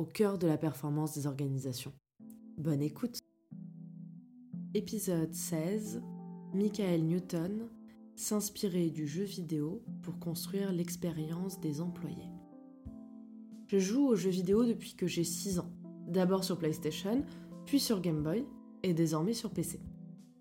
au 0.00 0.06
cœur 0.06 0.38
de 0.38 0.46
la 0.46 0.56
performance 0.56 1.14
des 1.14 1.26
organisations. 1.26 1.92
Bonne 2.56 2.80
écoute 2.80 3.18
Épisode 4.72 5.34
16 5.34 6.00
Michael 6.54 7.02
Newton 7.02 7.68
s'inspirer 8.16 8.88
du 8.88 9.06
jeu 9.06 9.24
vidéo 9.24 9.82
pour 10.02 10.18
construire 10.18 10.72
l'expérience 10.72 11.60
des 11.60 11.82
employés. 11.82 12.30
Je 13.66 13.78
joue 13.78 14.06
aux 14.06 14.16
jeux 14.16 14.30
vidéo 14.30 14.64
depuis 14.64 14.94
que 14.94 15.06
j'ai 15.06 15.22
6 15.22 15.58
ans, 15.58 15.70
d'abord 16.08 16.44
sur 16.44 16.56
PlayStation, 16.56 17.22
puis 17.66 17.78
sur 17.78 18.00
Game 18.00 18.22
Boy 18.22 18.46
et 18.82 18.94
désormais 18.94 19.34
sur 19.34 19.50
PC. 19.50 19.80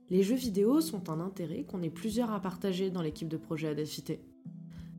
Les 0.09 0.23
jeux 0.23 0.37
vidéo 0.37 0.79
sont 0.79 1.09
un 1.09 1.19
intérêt 1.19 1.65
qu'on 1.65 1.81
est 1.81 1.89
plusieurs 1.89 2.31
à 2.31 2.39
partager 2.39 2.91
dans 2.91 3.01
l'équipe 3.01 3.27
de 3.27 3.35
projet 3.35 3.67
Adelphité. 3.67 4.21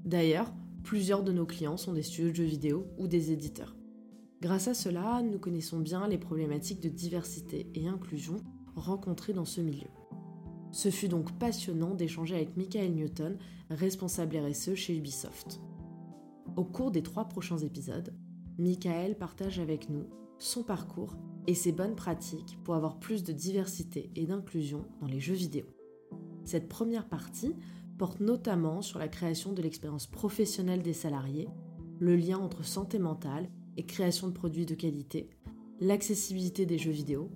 D'ailleurs, 0.05 0.53
plusieurs 0.85 1.23
de 1.23 1.33
nos 1.33 1.47
clients 1.47 1.79
sont 1.79 1.95
des 1.95 2.03
studios 2.03 2.29
de 2.29 2.37
jeux 2.37 2.45
vidéo 2.45 2.87
ou 2.99 3.07
des 3.07 3.33
éditeurs. 3.33 3.75
Grâce 4.41 4.69
à 4.69 4.75
cela, 4.75 5.21
nous 5.23 5.39
connaissons 5.39 5.81
bien 5.81 6.09
les 6.09 6.17
problématiques 6.17 6.81
de 6.81 6.89
diversité 6.89 7.71
et 7.75 7.89
inclusion 7.89 8.39
rencontrées 8.75 9.35
dans 9.35 9.45
ce 9.45 9.61
milieu. 9.61 9.89
Ce 10.73 10.91
fut 10.91 11.09
donc 11.09 11.39
passionnant 11.39 11.95
d'échanger 11.95 12.37
avec 12.37 12.57
Michael 12.57 12.95
Newton, 12.95 13.37
responsable 13.69 14.39
RSE 14.39 14.75
chez 14.75 14.97
Ubisoft. 14.97 15.61
Au 16.57 16.65
cours 16.65 16.91
des 16.91 17.03
trois 17.03 17.27
prochains 17.27 17.59
épisodes, 17.59 18.15
Michael 18.59 19.19
partage 19.19 19.59
avec 19.59 19.91
nous 19.91 20.07
son 20.39 20.63
parcours 20.63 21.17
et 21.47 21.55
ses 21.55 21.73
bonnes 21.73 21.97
pratiques 21.97 22.59
pour 22.65 22.75
avoir 22.75 22.99
plus 22.99 23.25
de 23.25 23.33
diversité 23.33 24.11
et 24.17 24.25
d'inclusion 24.25 24.87
dans 25.01 25.07
les 25.07 25.21
jeux 25.21 25.35
vidéo. 25.35 25.67
Cette 26.45 26.69
première 26.69 27.09
partie 27.09 27.55
porte 27.99 28.21
notamment 28.21 28.81
sur 28.81 28.99
la 28.99 29.09
création 29.09 29.53
de 29.53 29.61
l'expérience 29.61 30.07
professionnelle 30.07 30.83
des 30.83 30.95
salariés, 30.95 31.49
le 31.99 32.17
lien 32.17 32.39
entre 32.39 32.65
santé 32.65 32.99
mentale 32.99 33.51
et 33.81 33.87
création 33.87 34.29
de 34.29 34.35
produits 34.35 34.67
de 34.67 34.75
qualité, 34.75 35.31
l'accessibilité 35.81 36.67
des 36.67 36.77
jeux 36.77 36.91
vidéo 36.91 37.31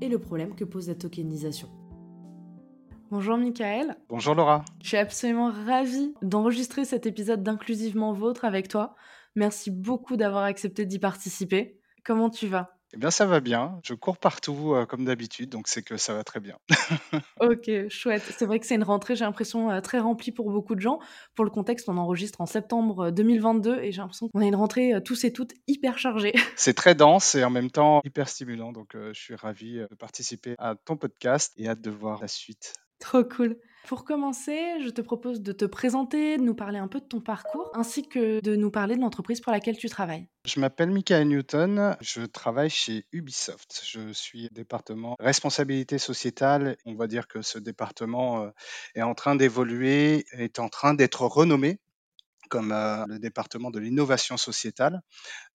et 0.00 0.08
le 0.08 0.18
problème 0.18 0.54
que 0.54 0.64
pose 0.64 0.88
la 0.88 0.94
tokenisation. 0.94 1.68
Bonjour 3.10 3.36
Michael. 3.36 3.94
Bonjour 4.08 4.34
Laura. 4.34 4.64
Je 4.82 4.88
suis 4.88 4.96
absolument 4.96 5.50
ravie 5.50 6.14
d'enregistrer 6.22 6.86
cet 6.86 7.04
épisode 7.04 7.42
d'Inclusivement 7.42 8.14
Vôtre 8.14 8.46
avec 8.46 8.68
toi. 8.68 8.94
Merci 9.36 9.70
beaucoup 9.70 10.16
d'avoir 10.16 10.44
accepté 10.44 10.86
d'y 10.86 10.98
participer. 10.98 11.78
Comment 12.06 12.30
tu 12.30 12.46
vas? 12.46 12.78
Eh 12.94 12.98
bien, 12.98 13.10
ça 13.10 13.26
va 13.26 13.40
bien. 13.40 13.80
Je 13.84 13.94
cours 13.94 14.18
partout 14.18 14.74
euh, 14.74 14.84
comme 14.84 15.04
d'habitude, 15.04 15.48
donc 15.48 15.66
c'est 15.66 15.82
que 15.82 15.96
ça 15.96 16.14
va 16.14 16.24
très 16.24 16.40
bien. 16.40 16.58
ok, 17.40 17.88
chouette. 17.88 18.22
C'est 18.36 18.44
vrai 18.44 18.60
que 18.60 18.66
c'est 18.66 18.74
une 18.74 18.82
rentrée, 18.82 19.16
j'ai 19.16 19.24
l'impression, 19.24 19.70
euh, 19.70 19.80
très 19.80 19.98
remplie 19.98 20.32
pour 20.32 20.50
beaucoup 20.50 20.74
de 20.74 20.80
gens. 20.80 20.98
Pour 21.34 21.44
le 21.44 21.50
contexte, 21.50 21.88
on 21.88 21.96
enregistre 21.96 22.40
en 22.40 22.46
septembre 22.46 23.10
2022 23.10 23.70
euh, 23.70 23.82
et 23.82 23.92
j'ai 23.92 24.02
l'impression 24.02 24.28
qu'on 24.28 24.40
a 24.40 24.44
une 24.44 24.56
rentrée 24.56 24.92
tous 25.04 25.24
et 25.24 25.32
toutes 25.32 25.52
hyper 25.66 25.98
chargée. 25.98 26.32
C'est 26.56 26.74
très 26.74 26.94
dense 26.94 27.34
et 27.34 27.44
en 27.44 27.50
même 27.50 27.70
temps 27.70 28.02
hyper 28.04 28.28
stimulant, 28.28 28.72
donc 28.72 28.90
je 28.94 29.18
suis 29.18 29.34
ravi 29.34 29.78
de 29.78 29.94
participer 29.94 30.54
à 30.58 30.74
ton 30.74 30.96
podcast 30.96 31.52
et 31.56 31.68
hâte 31.68 31.80
de 31.80 31.90
voir 31.90 32.20
la 32.20 32.28
suite. 32.28 32.74
Trop 32.98 33.24
cool. 33.24 33.56
Pour 33.88 34.04
commencer, 34.04 34.80
je 34.80 34.88
te 34.90 35.00
propose 35.00 35.40
de 35.40 35.52
te 35.52 35.64
présenter, 35.64 36.36
de 36.36 36.42
nous 36.42 36.54
parler 36.54 36.78
un 36.78 36.88
peu 36.88 37.00
de 37.00 37.04
ton 37.04 37.20
parcours, 37.20 37.70
ainsi 37.74 38.08
que 38.08 38.40
de 38.40 38.54
nous 38.54 38.70
parler 38.70 38.94
de 38.94 39.00
l'entreprise 39.00 39.40
pour 39.40 39.52
laquelle 39.52 39.76
tu 39.76 39.88
travailles. 39.88 40.28
Je 40.44 40.60
m'appelle 40.60 40.90
Michael 40.90 41.28
Newton, 41.28 41.96
je 42.00 42.22
travaille 42.22 42.70
chez 42.70 43.06
Ubisoft. 43.12 43.82
Je 43.84 44.12
suis 44.12 44.48
département 44.52 45.16
responsabilité 45.18 45.98
sociétale. 45.98 46.76
On 46.86 46.94
va 46.94 47.08
dire 47.08 47.26
que 47.26 47.42
ce 47.42 47.58
département 47.58 48.44
euh, 48.44 48.50
est 48.94 49.02
en 49.02 49.14
train 49.14 49.34
d'évoluer, 49.34 50.24
est 50.32 50.58
en 50.58 50.68
train 50.68 50.94
d'être 50.94 51.22
renommé 51.26 51.78
comme 52.52 52.72
euh, 52.72 53.06
le 53.08 53.18
département 53.18 53.70
de 53.70 53.78
l'innovation 53.78 54.36
sociétale, 54.36 55.00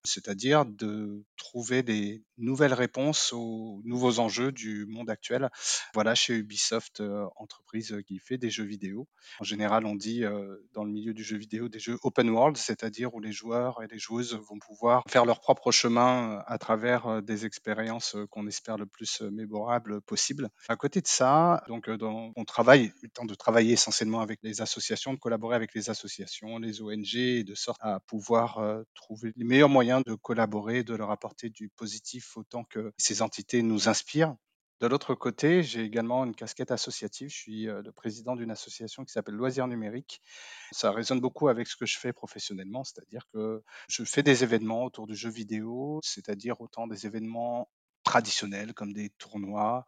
c'est-à-dire 0.04 0.64
de 0.64 1.24
trouver 1.36 1.82
des 1.82 2.22
nouvelles 2.36 2.74
réponses 2.74 3.32
aux 3.32 3.80
nouveaux 3.84 4.18
enjeux 4.18 4.52
du 4.52 4.86
monde 4.86 5.10
actuel. 5.10 5.50
Voilà, 5.94 6.14
chez 6.14 6.34
Ubisoft, 6.34 7.00
euh, 7.00 7.26
entreprise 7.36 7.96
qui 8.06 8.18
fait 8.18 8.38
des 8.38 8.50
jeux 8.50 8.64
vidéo. 8.64 9.08
En 9.40 9.44
général, 9.44 9.86
on 9.86 9.94
dit 9.94 10.24
euh, 10.24 10.56
dans 10.72 10.84
le 10.84 10.90
milieu 10.90 11.14
du 11.14 11.24
jeu 11.24 11.36
vidéo 11.36 11.68
des 11.68 11.78
jeux 11.78 11.98
open 12.02 12.30
world, 12.30 12.56
c'est-à-dire 12.56 13.14
où 13.14 13.20
les 13.20 13.32
joueurs 13.32 13.82
et 13.82 13.86
les 13.88 13.98
joueuses 13.98 14.34
vont 14.34 14.58
pouvoir 14.58 15.02
faire 15.08 15.24
leur 15.24 15.40
propre 15.40 15.72
chemin 15.72 16.42
à 16.46 16.58
travers 16.58 17.22
des 17.22 17.46
expériences 17.46 18.16
qu'on 18.30 18.46
espère 18.46 18.76
le 18.76 18.86
plus 18.86 19.20
mémorables 19.22 20.00
possible. 20.02 20.48
À 20.68 20.76
côté 20.76 21.00
de 21.00 21.06
ça, 21.06 21.62
donc, 21.68 21.88
on 22.36 22.44
travaille, 22.44 22.92
le 23.02 23.08
temps 23.08 23.24
de 23.24 23.34
travailler 23.34 23.72
essentiellement 23.72 24.20
avec 24.20 24.40
les 24.42 24.60
associations, 24.60 25.14
de 25.14 25.18
collaborer 25.18 25.56
avec 25.56 25.74
les 25.74 25.90
associations, 25.90 26.58
les 26.58 26.82
ONG, 26.82 27.44
de 27.44 27.54
sorte 27.54 27.78
à 27.80 28.00
pouvoir 28.00 28.58
euh, 28.58 28.82
trouver 28.94 29.32
les 29.36 29.44
meilleurs 29.44 29.68
moyens 29.68 29.87
de 30.04 30.14
collaborer, 30.14 30.82
de 30.84 30.94
leur 30.94 31.10
apporter 31.10 31.48
du 31.48 31.68
positif 31.70 32.36
autant 32.36 32.64
que 32.64 32.92
ces 32.98 33.22
entités 33.22 33.62
nous 33.62 33.88
inspirent. 33.88 34.36
De 34.80 34.86
l'autre 34.86 35.14
côté, 35.14 35.64
j'ai 35.64 35.82
également 35.82 36.24
une 36.24 36.36
casquette 36.36 36.70
associative. 36.70 37.30
Je 37.30 37.36
suis 37.36 37.68
euh, 37.68 37.82
le 37.82 37.90
président 37.90 38.36
d'une 38.36 38.52
association 38.52 39.04
qui 39.04 39.12
s'appelle 39.12 39.34
Loisirs 39.34 39.66
Numériques. 39.66 40.22
Ça 40.70 40.92
résonne 40.92 41.20
beaucoup 41.20 41.48
avec 41.48 41.66
ce 41.66 41.76
que 41.76 41.86
je 41.86 41.98
fais 41.98 42.12
professionnellement, 42.12 42.84
c'est-à-dire 42.84 43.26
que 43.32 43.64
je 43.88 44.04
fais 44.04 44.22
des 44.22 44.44
événements 44.44 44.84
autour 44.84 45.08
du 45.08 45.16
jeu 45.16 45.30
vidéo, 45.30 45.98
c'est-à-dire 46.04 46.60
autant 46.60 46.86
des 46.86 47.06
événements 47.06 47.68
traditionnels 48.04 48.72
comme 48.72 48.92
des 48.92 49.10
tournois, 49.18 49.84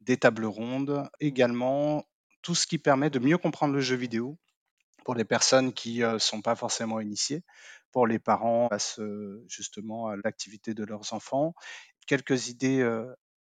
des 0.00 0.18
tables 0.18 0.44
rondes, 0.44 1.08
également 1.20 2.04
tout 2.42 2.54
ce 2.54 2.66
qui 2.66 2.76
permet 2.76 3.08
de 3.08 3.18
mieux 3.18 3.38
comprendre 3.38 3.72
le 3.72 3.80
jeu 3.80 3.96
vidéo 3.96 4.38
pour 5.04 5.14
les 5.14 5.24
personnes 5.24 5.72
qui 5.72 6.00
ne 6.00 6.18
sont 6.18 6.42
pas 6.42 6.56
forcément 6.56 7.00
initiées, 7.00 7.42
pour 7.92 8.06
les 8.06 8.18
parents 8.18 8.68
face 8.68 9.00
justement 9.48 10.08
à 10.08 10.16
l'activité 10.24 10.74
de 10.74 10.84
leurs 10.84 11.12
enfants. 11.12 11.54
Quelques 12.06 12.48
idées 12.48 12.84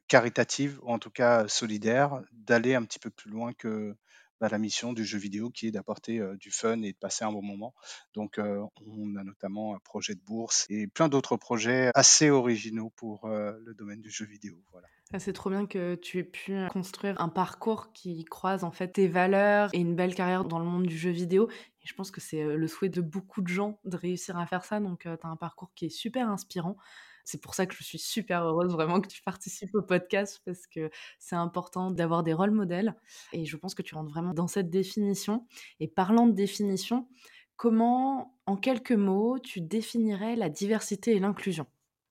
caritatives, 0.08 0.78
ou 0.82 0.90
en 0.92 0.98
tout 0.98 1.10
cas 1.10 1.48
solidaires, 1.48 2.20
d'aller 2.32 2.74
un 2.74 2.84
petit 2.84 2.98
peu 2.98 3.10
plus 3.10 3.30
loin 3.30 3.52
que 3.52 3.96
bah, 4.40 4.48
la 4.50 4.58
mission 4.58 4.92
du 4.92 5.04
jeu 5.04 5.18
vidéo 5.18 5.50
qui 5.50 5.66
est 5.68 5.70
d'apporter 5.70 6.20
du 6.38 6.50
fun 6.50 6.82
et 6.82 6.92
de 6.92 6.98
passer 6.98 7.24
un 7.24 7.32
bon 7.32 7.42
moment. 7.42 7.74
Donc 8.14 8.38
on 8.38 9.16
a 9.16 9.24
notamment 9.24 9.74
un 9.74 9.80
projet 9.80 10.14
de 10.14 10.20
bourse 10.20 10.66
et 10.68 10.86
plein 10.86 11.08
d'autres 11.08 11.36
projets 11.36 11.90
assez 11.94 12.30
originaux 12.30 12.90
pour 12.96 13.28
le 13.28 13.74
domaine 13.74 14.00
du 14.00 14.10
jeu 14.10 14.26
vidéo. 14.26 14.62
Voilà. 14.72 14.86
Ah, 15.12 15.20
c'est 15.20 15.32
trop 15.32 15.50
bien 15.50 15.66
que 15.66 15.94
tu 15.94 16.18
aies 16.18 16.24
pu 16.24 16.56
construire 16.72 17.20
un 17.20 17.28
parcours 17.28 17.92
qui 17.92 18.24
croise 18.24 18.64
en 18.64 18.72
fait 18.72 18.88
tes 18.88 19.06
valeurs 19.06 19.70
et 19.72 19.78
une 19.78 19.94
belle 19.94 20.16
carrière 20.16 20.44
dans 20.44 20.58
le 20.58 20.64
monde 20.64 20.84
du 20.84 20.98
jeu 20.98 21.10
vidéo. 21.10 21.48
Et 21.48 21.86
je 21.86 21.94
pense 21.94 22.10
que 22.10 22.20
c'est 22.20 22.42
le 22.42 22.66
souhait 22.66 22.88
de 22.88 23.00
beaucoup 23.00 23.40
de 23.40 23.46
gens 23.46 23.78
de 23.84 23.96
réussir 23.96 24.36
à 24.36 24.46
faire 24.46 24.64
ça. 24.64 24.80
Donc, 24.80 25.02
tu 25.02 25.08
as 25.08 25.18
un 25.22 25.36
parcours 25.36 25.70
qui 25.76 25.86
est 25.86 25.90
super 25.90 26.28
inspirant. 26.28 26.76
C'est 27.24 27.40
pour 27.40 27.54
ça 27.54 27.66
que 27.66 27.74
je 27.74 27.84
suis 27.84 27.98
super 28.00 28.42
heureuse 28.44 28.72
vraiment 28.72 29.00
que 29.00 29.06
tu 29.06 29.22
participes 29.22 29.74
au 29.74 29.82
podcast 29.82 30.40
parce 30.44 30.66
que 30.66 30.90
c'est 31.20 31.36
important 31.36 31.92
d'avoir 31.92 32.24
des 32.24 32.32
rôles 32.32 32.50
modèles. 32.50 32.96
Et 33.32 33.44
je 33.44 33.56
pense 33.56 33.76
que 33.76 33.82
tu 33.82 33.94
rentres 33.94 34.10
vraiment 34.10 34.34
dans 34.34 34.48
cette 34.48 34.70
définition. 34.70 35.46
Et 35.78 35.86
parlant 35.86 36.26
de 36.26 36.32
définition, 36.32 37.08
comment, 37.56 38.36
en 38.46 38.56
quelques 38.56 38.92
mots, 38.92 39.38
tu 39.38 39.60
définirais 39.60 40.34
la 40.34 40.48
diversité 40.48 41.14
et 41.14 41.20
l'inclusion? 41.20 41.66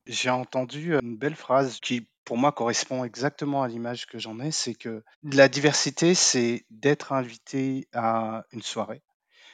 J'ai 0.05 0.29
entendu 0.29 0.95
une 0.95 1.17
belle 1.17 1.35
phrase 1.35 1.79
qui 1.79 2.07
pour 2.25 2.37
moi, 2.37 2.51
correspond 2.51 3.03
exactement 3.05 3.63
à 3.63 3.67
l'image 3.67 4.07
que 4.07 4.19
j'en 4.19 4.39
ai, 4.39 4.51
c'est 4.51 4.73
que 4.73 5.03
la 5.23 5.47
diversité, 5.47 6.15
c'est 6.15 6.65
d'être 6.69 7.13
invité 7.13 7.87
à 7.93 8.43
une 8.51 8.63
soirée. 8.63 9.03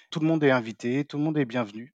Tout 0.09 0.19
le 0.19 0.27
monde 0.27 0.43
est 0.43 0.51
invité, 0.51 1.05
tout 1.05 1.17
le 1.17 1.23
monde 1.23 1.37
est 1.37 1.45
bienvenu. 1.45 1.93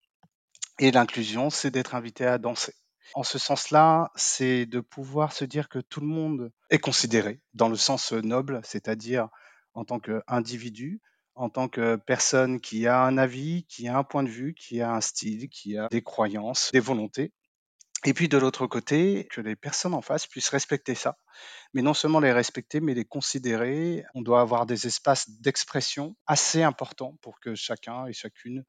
Et 0.80 0.92
l'inclusion, 0.92 1.50
c'est 1.50 1.72
d'être 1.72 1.96
invité 1.96 2.26
à 2.26 2.38
danser. 2.38 2.74
En 3.14 3.24
ce 3.24 3.38
sens-là, 3.38 4.12
c'est 4.16 4.66
de 4.66 4.80
pouvoir 4.80 5.34
se 5.34 5.46
dire 5.46 5.70
que 5.70 5.80
tout 5.80 6.02
le 6.02 6.08
monde 6.08 6.52
est 6.72 6.80
considéré 6.80 7.42
dans 7.54 7.70
le 7.70 7.76
sens 7.76 8.12
noble, 8.12 8.60
c'est-à-dire 8.64 9.30
en 9.76 9.86
tant 9.86 10.00
qu'individu, 10.00 11.00
en 11.36 11.50
tant 11.50 11.68
que 11.68 11.96
personne 11.96 12.60
qui 12.60 12.88
a 12.88 13.02
un 13.02 13.18
avis, 13.18 13.66
qui 13.66 13.88
a 13.88 13.98
un 13.98 14.04
point 14.04 14.24
de 14.24 14.30
vue, 14.30 14.56
qui 14.56 14.82
a 14.82 14.92
un 14.94 15.02
style, 15.02 15.50
qui 15.50 15.78
a 15.78 15.88
des 15.90 16.02
croyances, 16.02 16.72
des 16.74 16.80
volontés. 16.80 17.32
Et 18.06 18.14
puis 18.14 18.28
de 18.28 18.38
l'autre 18.38 18.68
côté, 18.68 19.28
que 19.32 19.40
les 19.40 19.56
personnes 19.56 19.94
en 19.94 20.02
face 20.02 20.28
puissent 20.28 20.50
respecter 20.50 20.94
ça. 20.94 21.18
Mais 21.74 21.82
non 21.82 21.94
seulement 21.94 22.20
les 22.20 22.34
respecter, 22.34 22.82
mais 22.82 22.94
les 22.94 23.06
considérer. 23.06 24.04
On 24.14 24.22
doit 24.22 24.42
avoir 24.42 24.66
des 24.66 24.88
espaces 24.88 25.30
d'expression 25.40 26.16
assez 26.28 26.64
importants 26.64 27.18
pour 27.22 27.40
que 27.40 27.56
chacun 27.56 28.06
et 28.08 28.14
chacune 28.14 28.66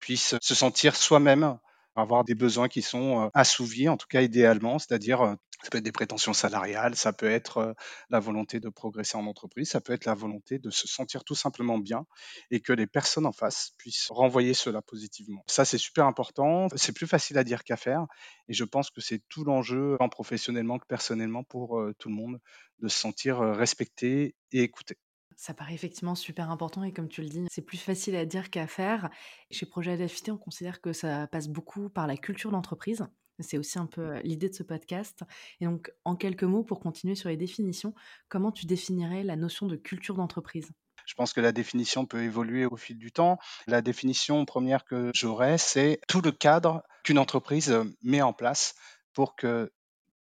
puisse 0.00 0.34
se 0.40 0.54
sentir 0.54 0.96
soi-même 0.96 1.58
avoir 1.96 2.24
des 2.24 2.34
besoins 2.34 2.68
qui 2.68 2.82
sont 2.82 3.30
assouvis, 3.34 3.88
en 3.88 3.96
tout 3.96 4.06
cas 4.08 4.22
idéalement, 4.22 4.78
c'est-à-dire 4.78 5.36
ça 5.62 5.70
peut 5.70 5.78
être 5.78 5.84
des 5.84 5.92
prétentions 5.92 6.32
salariales, 6.32 6.96
ça 6.96 7.12
peut 7.12 7.30
être 7.30 7.74
la 8.10 8.20
volonté 8.20 8.60
de 8.60 8.68
progresser 8.68 9.16
en 9.16 9.26
entreprise, 9.26 9.70
ça 9.70 9.80
peut 9.80 9.92
être 9.92 10.04
la 10.04 10.14
volonté 10.14 10.58
de 10.58 10.70
se 10.70 10.86
sentir 10.88 11.24
tout 11.24 11.34
simplement 11.34 11.78
bien 11.78 12.06
et 12.50 12.60
que 12.60 12.72
les 12.72 12.86
personnes 12.86 13.26
en 13.26 13.32
face 13.32 13.72
puissent 13.78 14.08
renvoyer 14.10 14.54
cela 14.54 14.82
positivement. 14.82 15.44
Ça, 15.46 15.64
c'est 15.64 15.78
super 15.78 16.06
important. 16.06 16.66
C'est 16.76 16.92
plus 16.94 17.06
facile 17.06 17.38
à 17.38 17.44
dire 17.44 17.64
qu'à 17.64 17.76
faire 17.76 18.06
et 18.48 18.52
je 18.54 18.64
pense 18.64 18.90
que 18.90 19.00
c'est 19.00 19.22
tout 19.28 19.44
l'enjeu, 19.44 19.96
tant 19.98 20.08
professionnellement 20.08 20.78
que 20.78 20.86
personnellement, 20.86 21.44
pour 21.44 21.80
tout 21.98 22.08
le 22.08 22.14
monde, 22.14 22.38
de 22.80 22.88
se 22.88 22.98
sentir 22.98 23.38
respecté 23.38 24.34
et 24.52 24.62
écouté. 24.62 24.98
Ça 25.36 25.54
paraît 25.54 25.74
effectivement 25.74 26.14
super 26.14 26.50
important 26.50 26.84
et 26.84 26.92
comme 26.92 27.08
tu 27.08 27.22
le 27.22 27.28
dis, 27.28 27.44
c'est 27.50 27.62
plus 27.62 27.78
facile 27.78 28.16
à 28.16 28.24
dire 28.24 28.50
qu'à 28.50 28.66
faire. 28.66 29.10
Chez 29.50 29.66
Projet 29.66 29.92
Adafité, 29.92 30.30
on 30.30 30.38
considère 30.38 30.80
que 30.80 30.92
ça 30.92 31.26
passe 31.26 31.48
beaucoup 31.48 31.88
par 31.88 32.06
la 32.06 32.16
culture 32.16 32.50
d'entreprise. 32.50 33.06
C'est 33.40 33.58
aussi 33.58 33.78
un 33.78 33.86
peu 33.86 34.20
l'idée 34.20 34.48
de 34.48 34.54
ce 34.54 34.62
podcast. 34.62 35.24
Et 35.60 35.64
donc, 35.64 35.92
en 36.04 36.14
quelques 36.14 36.44
mots, 36.44 36.62
pour 36.62 36.80
continuer 36.80 37.16
sur 37.16 37.28
les 37.28 37.36
définitions, 37.36 37.94
comment 38.28 38.52
tu 38.52 38.66
définirais 38.66 39.24
la 39.24 39.36
notion 39.36 39.66
de 39.66 39.76
culture 39.76 40.14
d'entreprise? 40.14 40.70
Je 41.06 41.14
pense 41.14 41.32
que 41.32 41.40
la 41.40 41.52
définition 41.52 42.06
peut 42.06 42.22
évoluer 42.22 42.64
au 42.64 42.76
fil 42.76 42.96
du 42.96 43.12
temps. 43.12 43.38
La 43.66 43.82
définition 43.82 44.44
première 44.44 44.84
que 44.84 45.10
j'aurais, 45.14 45.58
c'est 45.58 46.00
tout 46.08 46.20
le 46.20 46.32
cadre 46.32 46.82
qu'une 47.02 47.18
entreprise 47.18 47.76
met 48.02 48.22
en 48.22 48.32
place 48.32 48.74
pour 49.12 49.36
que 49.36 49.70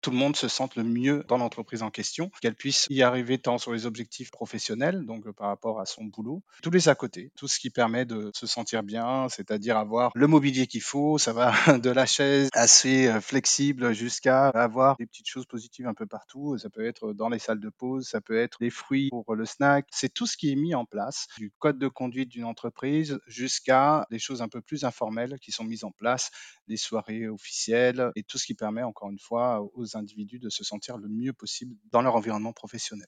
tout 0.03 0.11
le 0.11 0.17
monde 0.17 0.35
se 0.35 0.49
sente 0.49 0.75
le 0.75 0.83
mieux 0.83 1.23
dans 1.29 1.37
l'entreprise 1.37 1.81
en 1.81 1.89
question, 1.89 2.29
qu'elle 2.41 2.55
puisse 2.55 2.87
y 2.89 3.01
arriver 3.01 3.37
tant 3.37 3.57
sur 3.57 3.71
les 3.71 3.85
objectifs 3.85 4.31
professionnels, 4.31 5.05
donc 5.05 5.25
euh, 5.25 5.31
par 5.31 5.47
rapport 5.47 5.79
à 5.79 5.85
son 5.85 6.03
boulot, 6.03 6.43
tous 6.61 6.69
les 6.69 6.89
à 6.89 6.95
côté, 6.95 7.31
tout 7.37 7.47
ce 7.47 7.57
qui 7.57 7.69
permet 7.69 8.03
de 8.03 8.29
se 8.35 8.45
sentir 8.45 8.83
bien, 8.83 9.29
c'est-à-dire 9.29 9.77
avoir 9.77 10.11
le 10.13 10.27
mobilier 10.27 10.67
qu'il 10.67 10.81
faut, 10.81 11.17
ça 11.17 11.31
va 11.31 11.53
de 11.79 11.89
la 11.89 12.05
chaise 12.05 12.49
assez 12.51 13.07
euh, 13.07 13.21
flexible 13.21 13.93
jusqu'à 13.93 14.49
avoir 14.49 14.97
des 14.97 15.05
petites 15.05 15.29
choses 15.29 15.45
positives 15.45 15.87
un 15.87 15.93
peu 15.93 16.05
partout, 16.05 16.57
ça 16.57 16.69
peut 16.69 16.85
être 16.85 17.13
dans 17.13 17.29
les 17.29 17.39
salles 17.39 17.61
de 17.61 17.69
pause, 17.69 18.05
ça 18.05 18.19
peut 18.19 18.37
être 18.37 18.57
des 18.59 18.69
fruits 18.69 19.09
pour 19.09 19.35
le 19.35 19.45
snack, 19.45 19.87
c'est 19.91 20.13
tout 20.13 20.27
ce 20.27 20.35
qui 20.35 20.51
est 20.51 20.55
mis 20.55 20.75
en 20.75 20.83
place, 20.83 21.27
du 21.37 21.49
code 21.59 21.79
de 21.79 21.87
conduite 21.87 22.27
d'une 22.27 22.45
entreprise 22.45 23.19
jusqu'à 23.25 24.05
des 24.11 24.19
choses 24.19 24.41
un 24.41 24.49
peu 24.49 24.59
plus 24.59 24.83
informelles 24.83 25.39
qui 25.39 25.53
sont 25.53 25.63
mises 25.63 25.85
en 25.85 25.91
place, 25.91 26.29
des 26.67 26.77
soirées 26.77 27.29
officielles 27.29 28.11
et 28.17 28.23
tout 28.23 28.37
ce 28.37 28.45
qui 28.45 28.53
permet 28.53 28.83
encore 28.83 29.09
une 29.09 29.19
fois 29.19 29.61
aux 29.75 29.92
individus 29.95 30.39
de 30.39 30.49
se 30.49 30.63
sentir 30.63 30.97
le 30.97 31.07
mieux 31.07 31.33
possible 31.33 31.75
dans 31.91 32.01
leur 32.01 32.15
environnement 32.15 32.53
professionnel. 32.53 33.07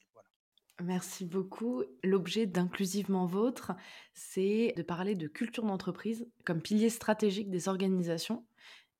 Merci 0.83 1.25
beaucoup. 1.25 1.83
L'objet 2.03 2.45
d'Inclusivement 2.47 3.25
Vôtre, 3.25 3.71
c'est 4.13 4.73
de 4.75 4.83
parler 4.83 5.15
de 5.15 5.27
culture 5.27 5.63
d'entreprise 5.63 6.27
comme 6.43 6.61
pilier 6.61 6.89
stratégique 6.89 7.49
des 7.49 7.69
organisations. 7.69 8.45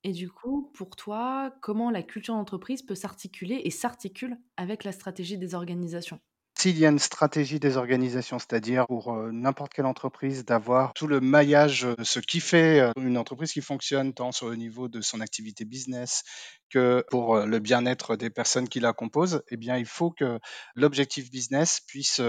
Et 0.04 0.14
du 0.14 0.30
coup, 0.30 0.72
pour 0.74 0.96
toi, 0.96 1.54
comment 1.62 1.90
la 1.92 2.04
culture 2.04 2.36
d'entreprise 2.36 2.82
peut 2.82 2.96
s'articuler 2.96 3.62
et 3.66 3.72
s'articule 3.72 4.38
avec 4.56 4.84
la 4.84 4.94
stratégie 4.94 5.38
des 5.38 5.54
organisations? 5.56 6.22
S'il 6.58 6.78
y 6.80 6.86
a 6.86 6.90
une 6.90 7.00
stratégie 7.00 7.60
des 7.60 7.78
organisations, 7.78 8.40
c'est-à-dire 8.40 8.88
pour 8.88 9.14
n'importe 9.32 9.74
quelle 9.74 9.86
entreprise 9.86 10.46
d'avoir 10.46 10.94
tout 10.94 11.08
le 11.08 11.20
maillage, 11.20 11.88
ce 12.02 12.20
qui 12.20 12.40
fait 12.40 12.92
une 12.98 13.18
entreprise 13.18 13.52
qui 13.52 13.62
fonctionne 13.62 14.14
tant 14.14 14.32
sur 14.32 14.50
le 14.50 14.56
niveau 14.56 14.88
de 14.88 15.02
son 15.02 15.22
activité 15.22 15.66
business 15.66 16.24
que 16.70 17.06
pour 17.10 17.38
le 17.40 17.60
bien-être 17.60 18.16
des 18.16 18.30
personnes 18.30 18.68
qui 18.70 18.80
la 18.80 18.94
composent, 18.94 19.44
eh 19.50 19.58
bien, 19.58 19.78
il 19.78 19.86
faut 19.86 20.12
que 20.12 20.40
l'objectif 20.76 21.30
business 21.30 21.82
puisse 21.86 22.22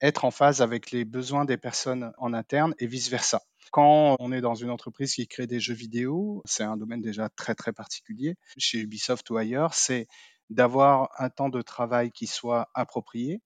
être 0.00 0.24
en 0.24 0.30
phase 0.30 0.62
avec 0.62 0.90
les 0.90 1.04
besoins 1.04 1.44
des 1.44 1.56
personnes 1.56 2.12
en 2.18 2.32
interne 2.34 2.74
et 2.78 2.86
vice-versa. 2.86 3.42
Quand 3.72 4.16
on 4.20 4.30
est 4.32 4.40
dans 4.40 4.54
une 4.54 4.70
entreprise 4.70 5.14
qui 5.14 5.26
crée 5.26 5.46
des 5.46 5.60
jeux 5.60 5.74
vidéo, 5.74 6.40
c'est 6.44 6.62
un 6.62 6.76
domaine 6.76 7.02
déjà 7.02 7.28
très 7.30 7.54
très 7.54 7.72
particulier. 7.72 8.36
Chez 8.56 8.78
Ubisoft 8.78 9.28
ou 9.30 9.36
ailleurs, 9.36 9.74
c'est 9.74 10.06
d'avoir 10.50 11.10
un 11.18 11.28
temps 11.28 11.48
de 11.48 11.60
travail 11.60 12.12
qui 12.12 12.28
soit 12.28 12.68
approprié, 12.72 13.42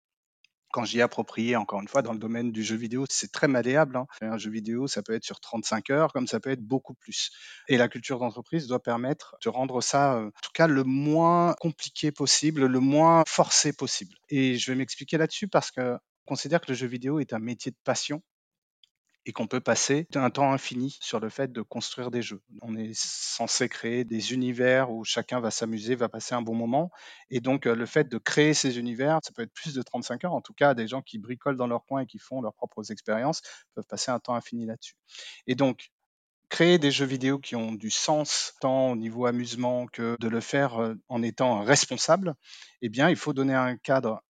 quand 0.73 0.85
j'y 0.85 0.99
ai 0.99 1.03
approprié, 1.03 1.57
encore 1.57 1.81
une 1.81 1.89
fois, 1.89 2.03
dans 2.03 2.13
le 2.13 2.19
domaine 2.19 2.53
du 2.53 2.63
jeu 2.63 2.77
vidéo, 2.77 3.05
c'est 3.09 3.33
très 3.33 3.49
malléable. 3.49 3.97
Hein. 3.97 4.07
Un 4.21 4.39
jeu 4.39 4.51
vidéo, 4.51 4.87
ça 4.87 5.03
peut 5.03 5.15
être 5.15 5.25
sur 5.25 5.41
35 5.41 5.91
heures, 5.91 6.13
comme 6.13 6.27
ça 6.27 6.41
peut 6.41 6.51
être 6.51 6.63
beaucoup 6.63 6.95
plus. 6.95 7.31
Et 7.69 7.77
la 7.77 7.89
culture 7.89 8.19
d'entreprise 8.19 8.67
doit 8.67 8.83
permettre 8.83 9.37
de 9.43 9.49
rendre 9.49 9.81
ça, 9.81 10.15
euh, 10.15 10.27
en 10.27 10.41
tout 10.43 10.51
cas, 10.55 10.67
le 10.67 10.85
moins 10.85 11.55
compliqué 11.61 12.13
possible, 12.13 12.67
le 12.67 12.81
moins 12.81 13.25
forcé 13.27 13.73
possible. 13.73 14.15
Et 14.29 14.57
je 14.57 14.71
vais 14.71 14.77
m'expliquer 14.77 15.19
là-dessus 15.19 15.49
parce 15.49 15.71
que 15.71 15.97
considère 16.27 16.61
que 16.61 16.69
le 16.69 16.75
jeu 16.75 16.87
vidéo 16.87 17.21
est 17.21 17.33
un 17.33 17.39
métier 17.39 17.71
de 17.71 17.79
passion 17.85 18.23
et 19.27 19.33
qu'on 19.33 19.49
peut 19.49 19.61
passer 19.61 20.07
un 20.15 20.31
temps 20.31 20.53
infini 20.53 20.97
sur 21.01 21.19
le 21.19 21.29
fait 21.29 21.53
de 21.53 21.61
construire 21.61 22.13
des 22.13 22.23
jeux. 22.23 22.41
On 22.63 22.77
est 22.77 22.95
censé 22.95 23.69
créer 23.69 24.05
des 24.05 24.33
univers 24.33 24.93
où 24.93 25.05
chacun 25.05 25.41
va 25.41 25.51
s'amuser, 25.51 25.97
va 25.97 26.09
passer 26.09 26.37
un 26.37 26.43
bon 26.43 26.55
moment. 26.55 26.93
Et 27.31 27.41
donc, 27.41 27.67
euh, 27.67 27.75
le 27.75 27.87
fait 27.87 28.09
de 28.09 28.19
créer 28.19 28.55
ces 28.55 28.79
univers, 28.79 29.19
ça 29.25 29.33
peut 29.33 29.43
être 29.43 29.53
plus 29.53 29.75
de 29.75 29.83
35 29.83 30.25
heures. 30.25 30.35
En 30.35 30.41
tout 30.41 30.55
cas, 30.55 30.75
des 30.75 30.87
gens 30.87 31.03
qui 31.03 31.19
bricolent 31.19 31.57
dans 31.57 31.67
leur 31.67 31.85
coin 31.85 32.03
et 32.03 32.07
qui 32.07 32.19
font 32.19 32.41
leurs 32.41 32.55
propres 32.55 32.93
expériences 32.93 33.43
peuvent 33.75 33.87
passer 33.89 34.13
un 34.13 34.21
temps 34.21 34.37
infini 34.37 34.65
là-dessus. 34.65 34.95
Et 35.49 35.57
donc, 35.57 35.91
créer 36.49 36.79
des 36.79 36.93
jeux 36.93 37.07
vidéo 37.07 37.41
qui 37.41 37.57
ont 37.57 37.73
du 37.73 37.91
sens, 37.91 38.55
tant 38.61 38.93
au 38.93 38.97
niveau 38.97 39.27
amusement 39.27 39.87
que 39.89 40.17
de 40.21 40.29
le 40.29 40.41
faire 40.41 40.81
euh, 40.81 40.95
en 41.09 41.21
étant 41.25 41.65
responsable, 41.65 42.35
eh 42.81 42.89
bien, 42.89 43.11
il 43.11 43.17
faut 43.17 43.33
donner 43.33 43.55
un 43.55 43.77
cadre 43.77 44.23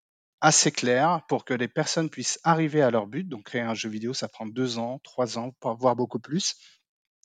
assez 0.41 0.71
clair 0.71 1.21
pour 1.27 1.45
que 1.45 1.53
les 1.53 1.67
personnes 1.67 2.09
puissent 2.09 2.39
arriver 2.43 2.81
à 2.81 2.91
leur 2.91 3.07
but. 3.07 3.27
Donc 3.27 3.45
créer 3.45 3.61
un 3.61 3.73
jeu 3.73 3.89
vidéo, 3.89 4.13
ça 4.13 4.27
prend 4.27 4.45
deux 4.45 4.77
ans, 4.77 4.99
trois 5.03 5.37
ans, 5.37 5.53
voire 5.79 5.95
beaucoup 5.95 6.19
plus. 6.19 6.55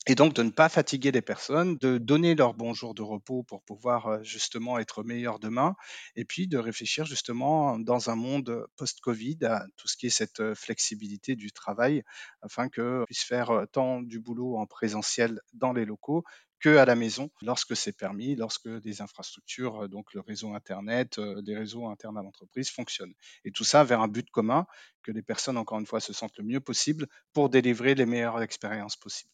Et 0.07 0.15
donc 0.15 0.33
de 0.33 0.41
ne 0.41 0.49
pas 0.49 0.67
fatiguer 0.67 1.11
les 1.11 1.21
personnes, 1.21 1.77
de 1.77 1.99
donner 1.99 2.33
leur 2.33 2.55
bon 2.55 2.73
jour 2.73 2.95
de 2.95 3.03
repos 3.03 3.43
pour 3.43 3.61
pouvoir 3.61 4.07
euh, 4.07 4.23
justement 4.23 4.79
être 4.79 5.03
meilleur 5.03 5.37
demain, 5.37 5.75
et 6.15 6.25
puis 6.25 6.47
de 6.47 6.57
réfléchir 6.57 7.05
justement 7.05 7.77
dans 7.77 8.09
un 8.09 8.15
monde 8.15 8.65
post-Covid 8.77 9.37
à 9.45 9.63
tout 9.77 9.87
ce 9.87 9.97
qui 9.97 10.07
est 10.07 10.09
cette 10.09 10.39
euh, 10.39 10.55
flexibilité 10.55 11.35
du 11.35 11.51
travail, 11.51 12.01
afin 12.41 12.67
que 12.67 13.03
puisse 13.05 13.23
faire 13.23 13.51
euh, 13.51 13.65
tant 13.71 14.01
du 14.01 14.19
boulot 14.19 14.57
en 14.57 14.65
présentiel 14.65 15.39
dans 15.53 15.71
les 15.71 15.85
locaux 15.85 16.23
que 16.61 16.77
à 16.77 16.85
la 16.85 16.95
maison 16.95 17.29
lorsque 17.41 17.75
c'est 17.75 17.97
permis, 17.97 18.35
lorsque 18.35 18.69
des 18.69 19.01
infrastructures, 19.01 19.89
donc 19.89 20.13
le 20.13 20.21
réseau 20.21 20.53
Internet, 20.53 21.19
des 21.19 21.57
réseaux 21.57 21.87
internes 21.87 22.17
à 22.17 22.23
l'entreprise 22.23 22.69
fonctionnent. 22.69 23.13
Et 23.43 23.51
tout 23.51 23.63
ça 23.63 23.83
vers 23.83 24.01
un 24.01 24.07
but 24.07 24.29
commun, 24.29 24.65
que 25.03 25.11
les 25.11 25.23
personnes, 25.23 25.57
encore 25.57 25.79
une 25.79 25.85
fois, 25.85 25.99
se 25.99 26.13
sentent 26.13 26.37
le 26.37 26.43
mieux 26.43 26.59
possible 26.61 27.07
pour 27.33 27.49
délivrer 27.49 27.95
les 27.95 28.05
meilleures 28.05 28.41
expériences 28.41 28.95
possibles. 28.95 29.31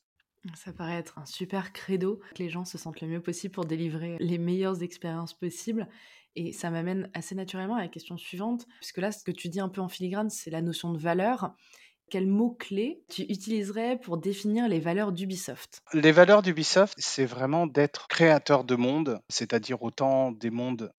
Ça 0.56 0.72
paraît 0.72 0.96
être 0.96 1.18
un 1.18 1.26
super 1.26 1.74
credo, 1.74 2.22
que 2.34 2.42
les 2.42 2.50
gens 2.50 2.64
se 2.64 2.78
sentent 2.78 3.02
le 3.02 3.08
mieux 3.08 3.22
possible 3.22 3.54
pour 3.54 3.66
délivrer 3.66 4.16
les 4.20 4.38
meilleures 4.38 4.82
expériences 4.82 5.38
possibles. 5.38 5.90
Et 6.36 6.54
ça 6.54 6.70
m'amène 6.70 7.10
assez 7.14 7.36
naturellement 7.36 7.76
à 7.76 7.82
la 7.82 7.88
question 7.88 8.18
suivante, 8.18 8.66
puisque 8.80 9.00
là, 9.00 9.12
ce 9.12 9.24
que 9.24 9.32
tu 9.32 9.50
dis 9.50 9.60
un 9.60 9.70
peu 9.70 9.82
en 9.82 9.90
filigrane, 9.90 10.30
c'est 10.30 10.52
la 10.52 10.62
notion 10.62 10.94
de 10.94 11.00
valeur. 11.00 11.56
Quels 12.10 12.28
mots-clés 12.28 13.04
tu 13.10 13.24
utiliserais 13.24 14.00
pour 14.00 14.18
définir 14.18 14.68
les 14.68 14.80
valeurs 14.80 15.12
d'Ubisoft? 15.12 15.82
Les 15.94 16.12
valeurs 16.12 16.42
d'Ubisoft, 16.42 16.94
c'est 16.98 17.26
vraiment 17.26 17.68
d'être 17.68 18.08
créateur 18.08 18.64
de 18.64 18.76
mondes, 18.76 19.20
c'est-à-dire 19.30 19.84
autant 19.84 20.32
des 20.32 20.50
mondes 20.50 20.92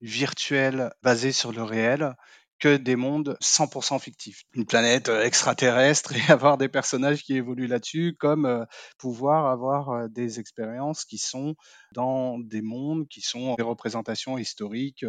virtuels 0.00 0.92
basés 1.02 1.32
sur 1.32 1.52
le 1.52 1.62
réel 1.62 2.14
que 2.58 2.76
des 2.76 2.96
mondes 2.96 3.36
100% 3.40 4.00
fictifs. 4.00 4.42
Une 4.52 4.66
planète 4.66 5.08
euh, 5.08 5.22
extraterrestre 5.22 6.14
et 6.16 6.20
avoir 6.32 6.58
des 6.58 6.68
personnages 6.68 7.22
qui 7.22 7.36
évoluent 7.36 7.68
là-dessus, 7.68 8.16
comme 8.18 8.46
euh, 8.46 8.64
pouvoir 8.98 9.46
avoir 9.46 9.90
euh, 9.90 10.08
des 10.08 10.40
expériences 10.40 11.04
qui 11.04 11.18
sont 11.18 11.54
dans 11.92 12.38
des 12.38 12.62
mondes 12.62 13.06
qui 13.08 13.20
sont 13.20 13.54
des 13.54 13.62
représentations 13.62 14.38
historiques 14.38 15.04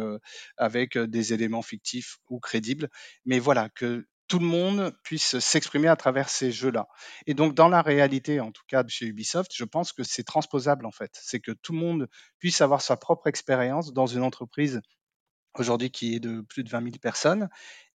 avec 0.56 0.96
des 0.96 1.32
éléments 1.32 1.62
fictifs 1.62 2.18
ou 2.28 2.38
crédibles. 2.38 2.88
Mais 3.24 3.38
voilà, 3.38 3.68
que 3.68 4.06
tout 4.30 4.38
le 4.38 4.46
monde 4.46 4.94
puisse 5.02 5.40
s'exprimer 5.40 5.88
à 5.88 5.96
travers 5.96 6.28
ces 6.30 6.52
jeux-là. 6.52 6.86
Et 7.26 7.34
donc, 7.34 7.52
dans 7.52 7.68
la 7.68 7.82
réalité, 7.82 8.38
en 8.38 8.52
tout 8.52 8.62
cas 8.68 8.84
chez 8.86 9.06
Ubisoft, 9.06 9.50
je 9.52 9.64
pense 9.64 9.92
que 9.92 10.04
c'est 10.04 10.22
transposable 10.22 10.86
en 10.86 10.92
fait. 10.92 11.10
C'est 11.20 11.40
que 11.40 11.50
tout 11.50 11.72
le 11.72 11.80
monde 11.80 12.08
puisse 12.38 12.60
avoir 12.60 12.80
sa 12.80 12.96
propre 12.96 13.26
expérience 13.26 13.92
dans 13.92 14.06
une 14.06 14.22
entreprise 14.22 14.80
aujourd'hui 15.58 15.90
qui 15.90 16.14
est 16.14 16.20
de 16.20 16.42
plus 16.42 16.62
de 16.62 16.70
20 16.70 16.80
000 16.84 16.96
personnes 17.02 17.48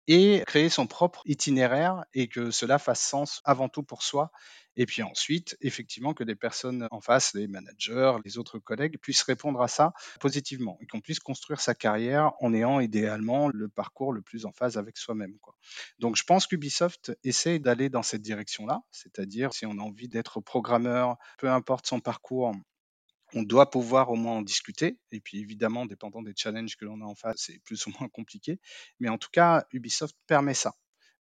et 0.08 0.44
créer 0.46 0.70
son 0.70 0.88
propre 0.88 1.22
itinéraire 1.26 2.06
et 2.14 2.28
que 2.28 2.52
cela 2.52 2.80
fasse 2.80 3.02
sens 3.02 3.42
avant 3.46 3.70
tout 3.70 3.84
pour 3.84 4.04
soi. 4.04 4.32
Et 4.78 4.86
puis 4.86 5.04
ensuite, 5.04 5.58
effectivement, 5.62 6.14
que 6.14 6.24
des 6.24 6.36
personnes 6.36 6.88
en 6.92 7.00
face, 7.00 7.34
les 7.34 7.48
managers, 7.48 8.18
les 8.26 8.38
autres 8.38 8.60
collègues, 8.60 8.98
puissent 9.00 9.24
répondre 9.24 9.62
à 9.62 9.68
ça 9.68 9.94
positivement 10.20 10.78
et 10.82 10.86
qu'on 10.86 11.00
puisse 11.00 11.20
construire 11.20 11.62
sa 11.62 11.74
carrière 11.74 12.34
en 12.42 12.54
ayant 12.54 12.80
idéalement 12.82 13.48
le 13.48 13.70
parcours 13.70 14.12
le 14.12 14.22
plus 14.22 14.46
en 14.46 14.52
phase 14.52 14.78
avec 14.78 14.98
soi-même. 14.98 15.38
Donc 16.00 16.18
je 16.18 16.24
pense 16.24 16.46
qu'Ubisoft 16.46 17.18
essaie 17.24 17.60
d'aller 17.60 17.90
dans 17.90 18.04
cette 18.04 18.22
direction-là, 18.22 18.82
c'est-à-dire 18.92 19.54
si 19.54 19.66
on 19.66 19.78
a 19.80 19.82
envie 19.82 20.10
d'être 20.10 20.42
programmeur, 20.42 21.18
peu 21.38 21.50
importe 21.50 21.88
son 21.88 22.02
parcours, 22.02 22.54
on 23.36 23.44
doit 23.44 23.70
pouvoir 23.70 24.10
au 24.10 24.16
moins 24.16 24.38
en 24.38 24.42
discuter. 24.42 24.98
Et 25.12 25.20
puis 25.20 25.40
évidemment, 25.40 25.86
dépendant 25.86 26.22
des 26.24 26.34
challenges 26.36 26.78
que 26.78 26.86
l'on 26.86 27.02
a 27.02 27.06
en 27.06 27.16
face, 27.16 27.36
c'est 27.38 27.60
plus 27.60 27.86
ou 27.86 27.92
moins 28.00 28.10
compliqué. 28.10 28.60
Mais 29.00 29.10
en 29.10 29.18
tout 29.18 29.30
cas, 29.32 29.66
Ubisoft 29.72 30.16
permet 30.28 30.54
ça 30.56 30.74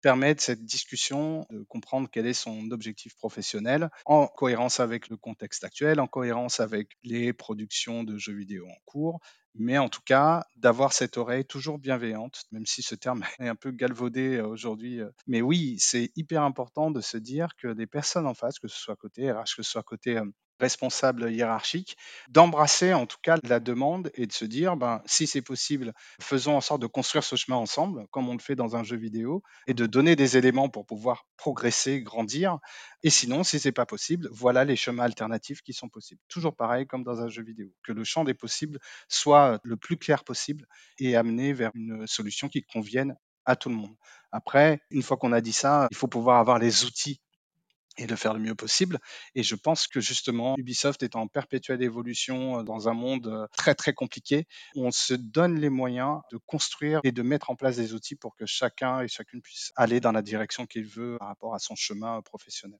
permettre 0.02 0.42
cette 0.42 0.64
discussion, 0.64 1.46
de 1.50 1.62
comprendre 1.62 2.08
quel 2.12 2.26
est 2.26 2.34
son 2.34 2.70
objectif 2.72 3.14
professionnel, 3.16 3.88
en 4.04 4.26
cohérence 4.26 4.80
avec 4.80 5.08
le 5.08 5.16
contexte 5.16 5.64
actuel, 5.64 6.00
en 6.00 6.08
cohérence 6.08 6.60
avec 6.60 6.88
les 7.04 7.32
productions 7.32 8.02
de 8.02 8.18
jeux 8.18 8.34
vidéo 8.34 8.66
en 8.68 8.76
cours, 8.84 9.20
mais 9.54 9.78
en 9.78 9.88
tout 9.88 10.00
cas, 10.04 10.44
d'avoir 10.56 10.92
cette 10.92 11.18
oreille 11.18 11.44
toujours 11.44 11.78
bienveillante, 11.78 12.44
même 12.52 12.66
si 12.66 12.82
ce 12.82 12.94
terme 12.94 13.22
est 13.38 13.48
un 13.48 13.54
peu 13.54 13.70
galvaudé 13.70 14.36
euh, 14.36 14.46
aujourd'hui. 14.46 15.00
euh. 15.00 15.10
Mais 15.26 15.40
oui, 15.42 15.76
c'est 15.78 16.10
hyper 16.16 16.42
important 16.42 16.90
de 16.90 17.00
se 17.00 17.16
dire 17.16 17.48
que 17.56 17.68
des 17.68 17.86
personnes 17.86 18.26
en 18.26 18.34
face, 18.34 18.58
que 18.58 18.68
ce 18.68 18.78
soit 18.78 18.96
côté 18.96 19.30
RH, 19.30 19.56
que 19.56 19.62
ce 19.62 19.70
soit 19.70 19.82
côté 19.82 20.18
responsable 20.62 21.30
hiérarchique, 21.32 21.96
d'embrasser 22.28 22.94
en 22.94 23.06
tout 23.06 23.16
cas 23.20 23.36
la 23.42 23.58
demande 23.58 24.10
et 24.14 24.26
de 24.26 24.32
se 24.32 24.44
dire, 24.44 24.76
ben, 24.76 25.02
si 25.06 25.26
c'est 25.26 25.42
possible, 25.42 25.92
faisons 26.20 26.56
en 26.56 26.60
sorte 26.60 26.80
de 26.80 26.86
construire 26.86 27.24
ce 27.24 27.34
chemin 27.34 27.56
ensemble, 27.56 28.06
comme 28.12 28.28
on 28.28 28.34
le 28.34 28.38
fait 28.38 28.54
dans 28.54 28.76
un 28.76 28.84
jeu 28.84 28.96
vidéo, 28.96 29.42
et 29.66 29.74
de 29.74 29.86
donner 29.86 30.14
des 30.14 30.36
éléments 30.36 30.68
pour 30.68 30.86
pouvoir 30.86 31.26
progresser, 31.36 32.00
grandir. 32.00 32.58
Et 33.02 33.10
sinon, 33.10 33.42
si 33.42 33.58
c'est 33.58 33.72
pas 33.72 33.86
possible, 33.86 34.28
voilà 34.30 34.64
les 34.64 34.76
chemins 34.76 35.02
alternatifs 35.02 35.62
qui 35.62 35.72
sont 35.72 35.88
possibles. 35.88 36.20
Toujours 36.28 36.54
pareil 36.54 36.86
comme 36.86 37.02
dans 37.02 37.20
un 37.20 37.28
jeu 37.28 37.42
vidéo, 37.42 37.68
que 37.82 37.92
le 37.92 38.04
champ 38.04 38.22
des 38.22 38.34
possibles 38.34 38.78
soit 39.08 39.58
le 39.64 39.76
plus 39.76 39.96
clair 39.96 40.22
possible 40.22 40.66
et 40.98 41.16
amener 41.16 41.52
vers 41.52 41.72
une 41.74 42.06
solution 42.06 42.48
qui 42.48 42.62
convienne 42.62 43.16
à 43.44 43.56
tout 43.56 43.68
le 43.68 43.74
monde. 43.74 43.96
Après, 44.30 44.80
une 44.90 45.02
fois 45.02 45.16
qu'on 45.16 45.32
a 45.32 45.40
dit 45.40 45.52
ça, 45.52 45.88
il 45.90 45.96
faut 45.96 46.06
pouvoir 46.06 46.38
avoir 46.38 46.60
les 46.60 46.84
outils 46.84 47.20
et 47.98 48.06
le 48.06 48.16
faire 48.16 48.34
le 48.34 48.40
mieux 48.40 48.54
possible. 48.54 48.98
Et 49.34 49.42
je 49.42 49.54
pense 49.54 49.86
que 49.86 50.00
justement, 50.00 50.54
Ubisoft 50.58 51.02
est 51.02 51.16
en 51.16 51.26
perpétuelle 51.26 51.82
évolution 51.82 52.60
euh, 52.60 52.62
dans 52.62 52.88
un 52.88 52.94
monde 52.94 53.26
euh, 53.26 53.46
très 53.56 53.74
très 53.74 53.92
compliqué. 53.92 54.46
On 54.76 54.90
se 54.90 55.14
donne 55.14 55.58
les 55.58 55.70
moyens 55.70 56.20
de 56.30 56.38
construire 56.38 57.00
et 57.04 57.12
de 57.12 57.22
mettre 57.22 57.50
en 57.50 57.56
place 57.56 57.76
des 57.76 57.94
outils 57.94 58.16
pour 58.16 58.34
que 58.36 58.46
chacun 58.46 59.00
et 59.00 59.08
chacune 59.08 59.42
puisse 59.42 59.72
aller 59.76 60.00
dans 60.00 60.12
la 60.12 60.22
direction 60.22 60.66
qu'il 60.66 60.86
veut 60.86 61.16
par 61.18 61.28
rapport 61.28 61.54
à 61.54 61.58
son 61.58 61.74
chemin 61.74 62.18
euh, 62.18 62.22
professionnel. 62.22 62.78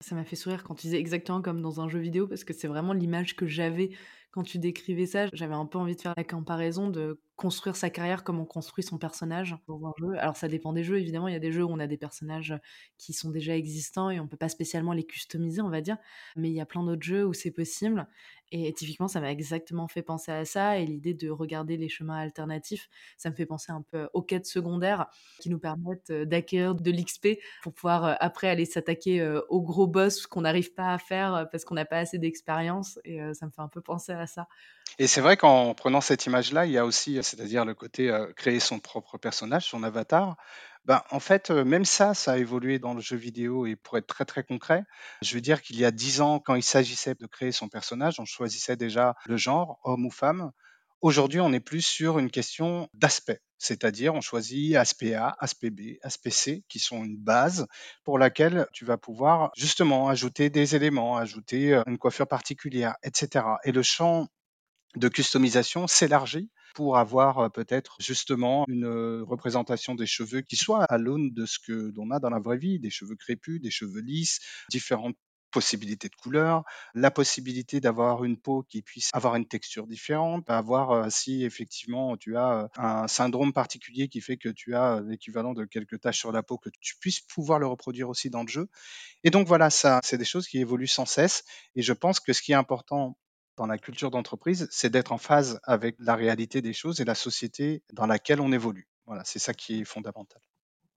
Ça 0.00 0.16
m'a 0.16 0.24
fait 0.24 0.36
sourire 0.36 0.64
quand 0.64 0.74
tu 0.74 0.88
disais 0.88 0.98
exactement 0.98 1.40
comme 1.42 1.62
dans 1.62 1.80
un 1.80 1.88
jeu 1.88 2.00
vidéo, 2.00 2.26
parce 2.26 2.42
que 2.42 2.52
c'est 2.52 2.66
vraiment 2.66 2.92
l'image 2.92 3.36
que 3.36 3.46
j'avais 3.46 3.90
quand 4.32 4.42
tu 4.42 4.58
décrivais 4.58 5.06
ça. 5.06 5.26
J'avais 5.32 5.54
un 5.54 5.66
peu 5.66 5.78
envie 5.78 5.94
de 5.94 6.00
faire 6.00 6.14
la 6.16 6.24
comparaison 6.24 6.88
de 6.88 7.20
construire 7.36 7.76
sa 7.76 7.90
carrière 7.90 8.24
comme 8.24 8.38
on 8.38 8.44
construit 8.44 8.84
son 8.84 8.98
personnage 8.98 9.56
dans 9.66 9.86
un 9.86 9.92
jeu. 9.98 10.18
Alors 10.18 10.36
ça 10.36 10.48
dépend 10.48 10.72
des 10.72 10.84
jeux, 10.84 10.98
évidemment. 10.98 11.28
Il 11.28 11.32
y 11.32 11.36
a 11.36 11.40
des 11.40 11.52
jeux 11.52 11.64
où 11.64 11.70
on 11.70 11.78
a 11.78 11.86
des 11.86 11.96
personnages 11.96 12.54
qui 12.98 13.12
sont 13.12 13.30
déjà 13.30 13.56
existants 13.56 14.10
et 14.10 14.20
on 14.20 14.28
peut 14.28 14.36
pas 14.36 14.48
spécialement 14.48 14.92
les 14.92 15.04
customiser, 15.04 15.60
on 15.60 15.70
va 15.70 15.80
dire. 15.80 15.98
Mais 16.36 16.50
il 16.50 16.54
y 16.54 16.60
a 16.60 16.66
plein 16.66 16.82
d'autres 16.82 17.02
jeux 17.02 17.26
où 17.26 17.32
c'est 17.32 17.50
possible. 17.50 18.06
Et 18.54 18.70
typiquement, 18.74 19.08
ça 19.08 19.20
m'a 19.20 19.32
exactement 19.32 19.88
fait 19.88 20.02
penser 20.02 20.30
à 20.30 20.44
ça. 20.44 20.78
Et 20.78 20.84
l'idée 20.84 21.14
de 21.14 21.30
regarder 21.30 21.78
les 21.78 21.88
chemins 21.88 22.18
alternatifs, 22.18 22.88
ça 23.16 23.30
me 23.30 23.34
fait 23.34 23.46
penser 23.46 23.72
un 23.72 23.80
peu 23.80 24.10
aux 24.12 24.20
quêtes 24.20 24.44
secondaires 24.46 25.06
qui 25.40 25.48
nous 25.48 25.58
permettent 25.58 26.10
euh, 26.10 26.26
d'acquérir 26.26 26.74
de 26.74 26.90
l'XP 26.90 27.28
pour 27.62 27.72
pouvoir 27.72 28.04
euh, 28.04 28.14
après 28.20 28.48
aller 28.48 28.66
s'attaquer 28.66 29.22
euh, 29.22 29.40
aux 29.48 29.62
gros 29.62 29.86
boss 29.86 30.26
qu'on 30.26 30.42
n'arrive 30.42 30.74
pas 30.74 30.92
à 30.92 30.98
faire 30.98 31.48
parce 31.50 31.64
qu'on 31.64 31.74
n'a 31.74 31.86
pas 31.86 31.96
assez 31.96 32.18
d'expérience. 32.18 32.98
Et 33.04 33.20
ça 33.32 33.46
me 33.46 33.50
fait 33.50 33.62
un 33.62 33.68
peu 33.68 33.80
penser 33.80 34.12
à 34.12 34.21
Et 34.98 35.06
c'est 35.06 35.20
vrai 35.20 35.36
qu'en 35.36 35.74
prenant 35.74 36.00
cette 36.00 36.26
image-là, 36.26 36.66
il 36.66 36.72
y 36.72 36.78
a 36.78 36.84
aussi, 36.84 37.14
c'est-à-dire 37.22 37.64
le 37.64 37.74
côté 37.74 38.10
euh, 38.10 38.32
créer 38.34 38.60
son 38.60 38.78
propre 38.78 39.16
personnage, 39.16 39.64
son 39.64 39.82
avatar. 39.82 40.36
Ben, 40.84 41.02
en 41.10 41.20
fait, 41.20 41.50
euh, 41.50 41.64
même 41.64 41.84
ça, 41.84 42.12
ça 42.12 42.32
a 42.32 42.38
évolué 42.38 42.78
dans 42.78 42.92
le 42.92 43.00
jeu 43.00 43.16
vidéo 43.16 43.66
et 43.66 43.76
pour 43.76 43.96
être 43.96 44.06
très 44.06 44.24
très 44.24 44.42
concret, 44.42 44.84
je 45.22 45.34
veux 45.34 45.40
dire 45.40 45.62
qu'il 45.62 45.78
y 45.78 45.84
a 45.84 45.90
dix 45.90 46.20
ans, 46.20 46.40
quand 46.40 46.56
il 46.56 46.62
s'agissait 46.62 47.14
de 47.14 47.26
créer 47.26 47.52
son 47.52 47.68
personnage, 47.68 48.18
on 48.18 48.24
choisissait 48.24 48.76
déjà 48.76 49.14
le 49.26 49.36
genre, 49.36 49.78
homme 49.84 50.04
ou 50.06 50.10
femme. 50.10 50.50
Aujourd'hui, 51.02 51.40
on 51.40 51.52
est 51.52 51.58
plus 51.58 51.84
sur 51.84 52.20
une 52.20 52.30
question 52.30 52.88
d'aspect, 52.94 53.40
c'est-à-dire 53.58 54.14
on 54.14 54.20
choisit 54.20 54.76
aspect 54.76 55.14
A, 55.14 55.34
aspect 55.40 55.70
B, 55.70 55.96
aspect 56.02 56.30
C, 56.30 56.62
qui 56.68 56.78
sont 56.78 57.02
une 57.02 57.16
base 57.16 57.66
pour 58.04 58.20
laquelle 58.20 58.68
tu 58.72 58.84
vas 58.84 58.98
pouvoir 58.98 59.50
justement 59.56 60.06
ajouter 60.08 60.48
des 60.48 60.76
éléments, 60.76 61.16
ajouter 61.16 61.74
euh, 61.74 61.82
une 61.88 61.98
coiffure 61.98 62.28
particulière, 62.28 62.94
etc. 63.02 63.44
Et 63.64 63.72
le 63.72 63.82
champ 63.82 64.28
de 64.94 65.08
customisation 65.08 65.88
s'élargit 65.88 66.50
pour 66.76 66.96
avoir 66.96 67.38
euh, 67.40 67.48
peut-être 67.48 67.96
justement 67.98 68.64
une 68.68 68.86
euh, 68.86 69.24
représentation 69.24 69.96
des 69.96 70.06
cheveux 70.06 70.42
qui 70.42 70.54
soit 70.54 70.84
à 70.84 70.98
l'aune 70.98 71.32
de 71.32 71.46
ce 71.46 71.58
que 71.58 71.92
l'on 71.96 72.12
a 72.12 72.20
dans 72.20 72.30
la 72.30 72.38
vraie 72.38 72.58
vie, 72.58 72.78
des 72.78 72.90
cheveux 72.90 73.16
crépus, 73.16 73.60
des 73.60 73.72
cheveux 73.72 74.02
lisses, 74.02 74.38
différentes 74.70 75.16
possibilités 75.52 76.08
de 76.08 76.16
couleurs, 76.16 76.64
la 76.94 77.12
possibilité 77.12 77.80
d'avoir 77.80 78.24
une 78.24 78.36
peau 78.36 78.64
qui 78.68 78.82
puisse 78.82 79.10
avoir 79.12 79.36
une 79.36 79.46
texture 79.46 79.86
différente, 79.86 80.48
avoir 80.50 80.90
euh, 80.90 81.06
si 81.10 81.44
effectivement 81.44 82.16
tu 82.16 82.36
as 82.36 82.68
un 82.76 83.06
syndrome 83.06 83.52
particulier 83.52 84.08
qui 84.08 84.20
fait 84.20 84.36
que 84.36 84.48
tu 84.48 84.74
as 84.74 85.00
l'équivalent 85.06 85.52
de 85.52 85.64
quelques 85.64 86.00
taches 86.00 86.18
sur 86.18 86.32
la 86.32 86.42
peau, 86.42 86.58
que 86.58 86.70
tu 86.80 86.96
puisses 86.98 87.20
pouvoir 87.20 87.60
le 87.60 87.66
reproduire 87.66 88.08
aussi 88.08 88.30
dans 88.30 88.42
le 88.42 88.48
jeu. 88.48 88.68
Et 89.22 89.30
donc 89.30 89.46
voilà, 89.46 89.70
ça, 89.70 90.00
c'est 90.02 90.18
des 90.18 90.24
choses 90.24 90.48
qui 90.48 90.58
évoluent 90.58 90.86
sans 90.86 91.06
cesse. 91.06 91.44
Et 91.76 91.82
je 91.82 91.92
pense 91.92 92.18
que 92.18 92.32
ce 92.32 92.42
qui 92.42 92.52
est 92.52 92.56
important 92.56 93.16
dans 93.56 93.66
la 93.66 93.78
culture 93.78 94.10
d'entreprise, 94.10 94.68
c'est 94.70 94.90
d'être 94.90 95.12
en 95.12 95.18
phase 95.18 95.60
avec 95.64 95.96
la 95.98 96.16
réalité 96.16 96.62
des 96.62 96.72
choses 96.72 97.00
et 97.00 97.04
la 97.04 97.14
société 97.14 97.82
dans 97.92 98.06
laquelle 98.06 98.40
on 98.40 98.52
évolue. 98.52 98.88
Voilà, 99.06 99.22
c'est 99.24 99.38
ça 99.38 99.52
qui 99.54 99.80
est 99.80 99.84
fondamental. 99.84 100.40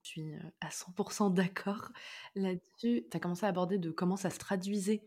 Je 0.06 0.12
suis 0.12 0.34
à 0.60 0.68
100% 0.68 1.34
d'accord 1.34 1.90
là-dessus. 2.36 3.04
Tu 3.10 3.16
as 3.16 3.18
commencé 3.18 3.44
à 3.44 3.48
aborder 3.48 3.76
de 3.76 3.90
comment 3.90 4.16
ça 4.16 4.30
se 4.30 4.38
traduisait 4.38 5.02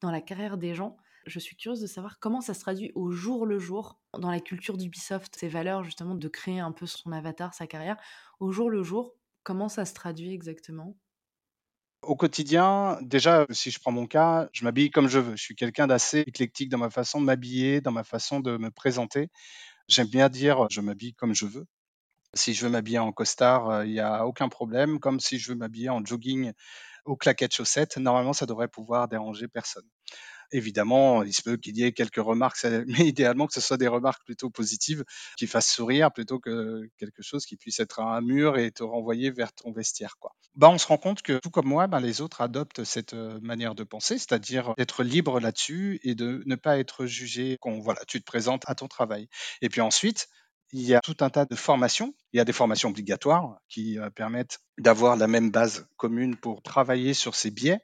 dans 0.00 0.12
la 0.12 0.20
carrière 0.20 0.58
des 0.58 0.76
gens. 0.76 0.96
Je 1.26 1.40
suis 1.40 1.56
curieuse 1.56 1.80
de 1.80 1.88
savoir 1.88 2.20
comment 2.20 2.40
ça 2.40 2.54
se 2.54 2.60
traduit 2.60 2.92
au 2.94 3.10
jour 3.10 3.46
le 3.46 3.58
jour 3.58 3.98
dans 4.16 4.30
la 4.30 4.38
culture 4.38 4.76
d'Ubisoft, 4.76 5.34
ces 5.34 5.48
valeurs 5.48 5.82
justement 5.82 6.14
de 6.14 6.28
créer 6.28 6.60
un 6.60 6.70
peu 6.70 6.86
son 6.86 7.10
avatar, 7.10 7.52
sa 7.52 7.66
carrière. 7.66 7.96
Au 8.38 8.52
jour 8.52 8.70
le 8.70 8.84
jour, 8.84 9.16
comment 9.42 9.68
ça 9.68 9.84
se 9.84 9.92
traduit 9.92 10.32
exactement? 10.32 10.96
Au 12.02 12.14
quotidien, 12.14 13.00
déjà, 13.02 13.46
si 13.50 13.72
je 13.72 13.80
prends 13.80 13.90
mon 13.90 14.06
cas, 14.06 14.48
je 14.52 14.62
m'habille 14.62 14.90
comme 14.90 15.08
je 15.08 15.18
veux. 15.18 15.34
Je 15.34 15.42
suis 15.42 15.56
quelqu'un 15.56 15.88
d'assez 15.88 16.20
éclectique 16.20 16.68
dans 16.68 16.78
ma 16.78 16.90
façon 16.90 17.20
de 17.20 17.26
m'habiller, 17.26 17.80
dans 17.80 17.92
ma 17.92 18.04
façon 18.04 18.38
de 18.38 18.56
me 18.56 18.70
présenter. 18.70 19.30
J'aime 19.88 20.08
bien 20.08 20.28
dire, 20.28 20.68
je 20.70 20.80
m'habille 20.80 21.14
comme 21.14 21.34
je 21.34 21.46
veux. 21.46 21.66
Si 22.34 22.54
je 22.54 22.64
veux 22.64 22.70
m'habiller 22.70 22.98
en 22.98 23.12
costard, 23.12 23.70
euh, 23.70 23.86
il 23.86 23.92
n'y 23.92 24.00
a 24.00 24.26
aucun 24.26 24.48
problème. 24.48 24.98
Comme 24.98 25.20
si 25.20 25.38
je 25.38 25.52
veux 25.52 25.56
m'habiller 25.56 25.90
en 25.90 26.04
jogging 26.04 26.52
aux 27.04 27.16
claquettes 27.16 27.54
chaussettes, 27.54 27.96
normalement, 27.96 28.32
ça 28.32 28.46
devrait 28.46 28.68
pouvoir 28.68 29.08
déranger 29.08 29.48
personne. 29.48 29.84
Évidemment, 30.52 31.22
il 31.22 31.32
se 31.32 31.42
peut 31.42 31.56
qu'il 31.56 31.76
y 31.76 31.84
ait 31.84 31.92
quelques 31.92 32.16
remarques, 32.16 32.58
mais 32.86 33.06
idéalement 33.06 33.46
que 33.46 33.54
ce 33.54 33.60
soit 33.60 33.76
des 33.76 33.88
remarques 33.88 34.24
plutôt 34.24 34.50
positives 34.50 35.04
qui 35.36 35.46
fassent 35.46 35.70
sourire 35.70 36.12
plutôt 36.12 36.38
que 36.38 36.88
quelque 36.98 37.22
chose 37.22 37.46
qui 37.46 37.56
puisse 37.56 37.80
être 37.80 38.00
un 38.00 38.20
mur 38.20 38.58
et 38.58 38.70
te 38.70 38.82
renvoyer 38.82 39.30
vers 39.30 39.52
ton 39.52 39.72
vestiaire. 39.72 40.16
Quoi. 40.20 40.32
Bah, 40.54 40.68
on 40.70 40.78
se 40.78 40.86
rend 40.86 40.98
compte 40.98 41.22
que 41.22 41.38
tout 41.38 41.50
comme 41.50 41.66
moi, 41.66 41.86
bah, 41.86 42.00
les 42.00 42.20
autres 42.20 42.40
adoptent 42.40 42.84
cette 42.84 43.14
euh, 43.14 43.38
manière 43.42 43.74
de 43.74 43.84
penser, 43.84 44.18
c'est-à-dire 44.18 44.74
d'être 44.76 45.02
libre 45.02 45.40
là-dessus 45.40 45.98
et 46.02 46.14
de 46.14 46.42
ne 46.46 46.54
pas 46.54 46.78
être 46.78 47.06
jugé 47.06 47.58
quand 47.60 47.78
voilà, 47.80 48.00
tu 48.06 48.20
te 48.20 48.24
présentes 48.24 48.62
à 48.66 48.74
ton 48.74 48.86
travail. 48.86 49.28
Et 49.62 49.68
puis 49.68 49.80
ensuite, 49.80 50.28
il 50.76 50.82
y 50.82 50.94
a 50.94 51.00
tout 51.00 51.16
un 51.20 51.30
tas 51.30 51.44
de 51.44 51.54
formations. 51.54 52.14
Il 52.32 52.38
y 52.38 52.40
a 52.40 52.44
des 52.44 52.52
formations 52.52 52.88
obligatoires 52.88 53.60
qui 53.68 53.96
euh, 53.96 54.10
permettent 54.10 54.58
d'avoir 54.76 55.16
la 55.16 55.28
même 55.28 55.52
base 55.52 55.86
commune 55.96 56.36
pour 56.36 56.62
travailler 56.62 57.14
sur 57.14 57.36
ces 57.36 57.52
biais 57.52 57.78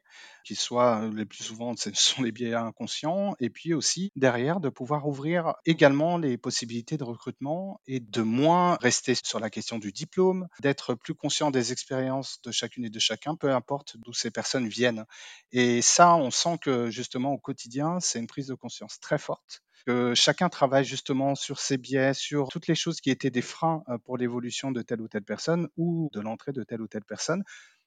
qui 0.45 0.57
soient 0.57 1.03
euh, 1.03 1.15
les 1.15 1.25
plus 1.25 1.45
souvent, 1.45 1.77
ce 1.77 1.91
sont 1.95 2.23
les 2.23 2.33
biais 2.33 2.55
inconscients, 2.55 3.37
et 3.39 3.49
puis 3.49 3.75
aussi 3.75 4.11
derrière 4.17 4.59
de 4.59 4.71
pouvoir 4.71 5.07
ouvrir 5.07 5.55
également 5.67 6.19
les 6.19 6.37
possibilités 6.37 6.97
de 6.97 7.05
recrutement 7.05 7.81
et 7.87 8.01
de 8.01 8.23
moins 8.23 8.77
rester 8.81 9.15
sur 9.15 9.39
la 9.39 9.51
question 9.51 9.79
du 9.79 9.93
diplôme, 9.93 10.49
d'être 10.61 10.95
plus 10.95 11.15
conscient 11.15 11.53
des 11.53 11.71
expériences 11.71 12.41
de 12.43 12.51
chacune 12.51 12.85
et 12.85 12.91
de 12.91 12.99
chacun, 12.99 13.37
peu 13.37 13.53
importe 13.53 13.99
d'où 13.99 14.13
ces 14.13 14.33
personnes 14.33 14.67
viennent. 14.67 15.05
Et 15.53 15.81
ça, 15.81 16.17
on 16.17 16.33
sent 16.33 16.59
que 16.61 16.91
justement 16.91 17.33
au 17.35 17.39
quotidien, 17.39 18.01
c'est 18.01 18.19
une 18.19 18.27
prise 18.27 18.49
de 18.49 18.55
conscience 18.55 18.99
très 18.99 19.19
forte 19.19 19.63
que 19.87 20.15
chacun 20.15 20.49
travaille 20.49 20.85
justement 20.85 21.35
sur 21.35 21.59
ses 21.61 21.79
biais, 21.79 22.15
sur 22.15 22.49
toutes 22.49 22.67
les 22.67 22.75
choses 22.75 23.01
qui 23.01 23.11
étaient 23.11 23.31
des 23.31 23.43
freins 23.43 23.83
euh, 23.89 23.99
pour 23.99 24.17
l'évolution 24.17 24.73
de 24.73 24.83
telle 24.83 25.01
ou 25.01 25.09
telle 25.09 25.25
personne 25.25 25.69
ou 25.77 26.11
de 26.13 26.21
l'entrée 26.21 26.53
de 26.53 26.63
telle 26.63 26.83
ou 26.83 26.89
telle 26.89 27.05
personne. 27.05 27.43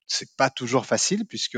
C'est 0.07 0.35
pas 0.35 0.49
toujours 0.49 0.85
facile 0.85 1.25
puisque 1.25 1.57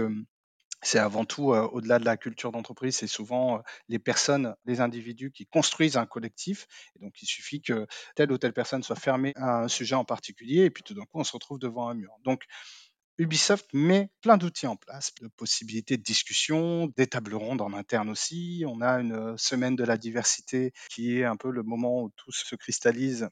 c'est 0.81 0.99
avant 0.99 1.25
tout, 1.25 1.51
euh, 1.53 1.67
au-delà 1.71 1.97
de 1.99 2.05
la 2.05 2.15
culture 2.15 2.51
d'entreprise, 2.51 2.97
c'est 2.97 3.07
souvent 3.07 3.57
euh, 3.57 3.61
les 3.89 3.97
personnes, 3.97 4.55
les 4.65 4.81
individus 4.81 5.31
qui 5.31 5.47
construisent 5.47 5.97
un 5.97 6.05
collectif. 6.05 6.67
Et 6.95 7.03
donc, 7.03 7.21
il 7.21 7.25
suffit 7.25 7.61
que 7.61 7.87
telle 8.15 8.31
ou 8.31 8.37
telle 8.37 8.53
personne 8.53 8.83
soit 8.83 8.95
fermée 8.95 9.33
à 9.35 9.63
un 9.63 9.67
sujet 9.67 9.95
en 9.95 10.05
particulier, 10.05 10.65
et 10.65 10.69
puis 10.69 10.83
tout 10.83 10.93
d'un 10.93 11.01
coup, 11.05 11.19
on 11.19 11.23
se 11.23 11.31
retrouve 11.31 11.57
devant 11.59 11.89
un 11.89 11.95
mur. 11.95 12.11
Ubisoft 13.17 13.67
met 13.73 14.09
plein 14.21 14.37
d'outils 14.37 14.67
en 14.67 14.75
place, 14.75 15.13
de 15.21 15.27
possibilités 15.29 15.97
de 15.97 16.03
discussion, 16.03 16.87
des 16.97 17.07
tables 17.07 17.35
rondes 17.35 17.61
en 17.61 17.73
interne 17.73 18.09
aussi. 18.09 18.63
On 18.67 18.81
a 18.81 18.99
une 18.99 19.13
euh, 19.13 19.37
semaine 19.37 19.75
de 19.75 19.83
la 19.85 19.97
diversité 19.97 20.73
qui 20.89 21.19
est 21.19 21.25
un 21.25 21.37
peu 21.37 21.49
le 21.51 21.63
moment 21.63 22.03
où 22.03 22.09
tout 22.17 22.31
se 22.31 22.55
cristallise 22.55 23.29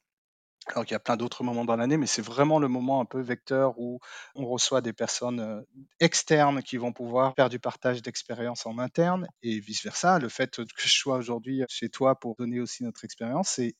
alors 0.67 0.85
qu'il 0.85 0.93
y 0.93 0.95
a 0.95 0.99
plein 0.99 1.17
d'autres 1.17 1.43
moments 1.43 1.65
dans 1.65 1.75
l'année, 1.75 1.97
mais 1.97 2.07
c'est 2.07 2.21
vraiment 2.21 2.59
le 2.59 2.67
moment 2.67 3.01
un 3.01 3.05
peu 3.05 3.21
vecteur 3.21 3.73
où 3.77 3.99
on 4.35 4.45
reçoit 4.45 4.81
des 4.81 4.93
personnes 4.93 5.41
euh, 5.41 5.61
externes 5.99 6.63
qui 6.63 6.77
vont 6.77 6.93
pouvoir 6.93 7.33
faire 7.35 7.49
du 7.49 7.59
partage 7.59 8.01
d'expérience 8.01 8.65
en 8.65 8.77
interne 8.79 9.27
et 9.41 9.59
vice-versa. 9.59 10.19
Le 10.19 10.29
fait 10.29 10.55
que 10.55 10.63
je 10.77 10.87
sois 10.87 11.17
aujourd'hui 11.17 11.63
chez 11.67 11.89
toi 11.89 12.17
pour 12.17 12.35
donner 12.35 12.61
aussi 12.61 12.83
notre 12.83 13.03
expérience, 13.03 13.49
c'est 13.49 13.75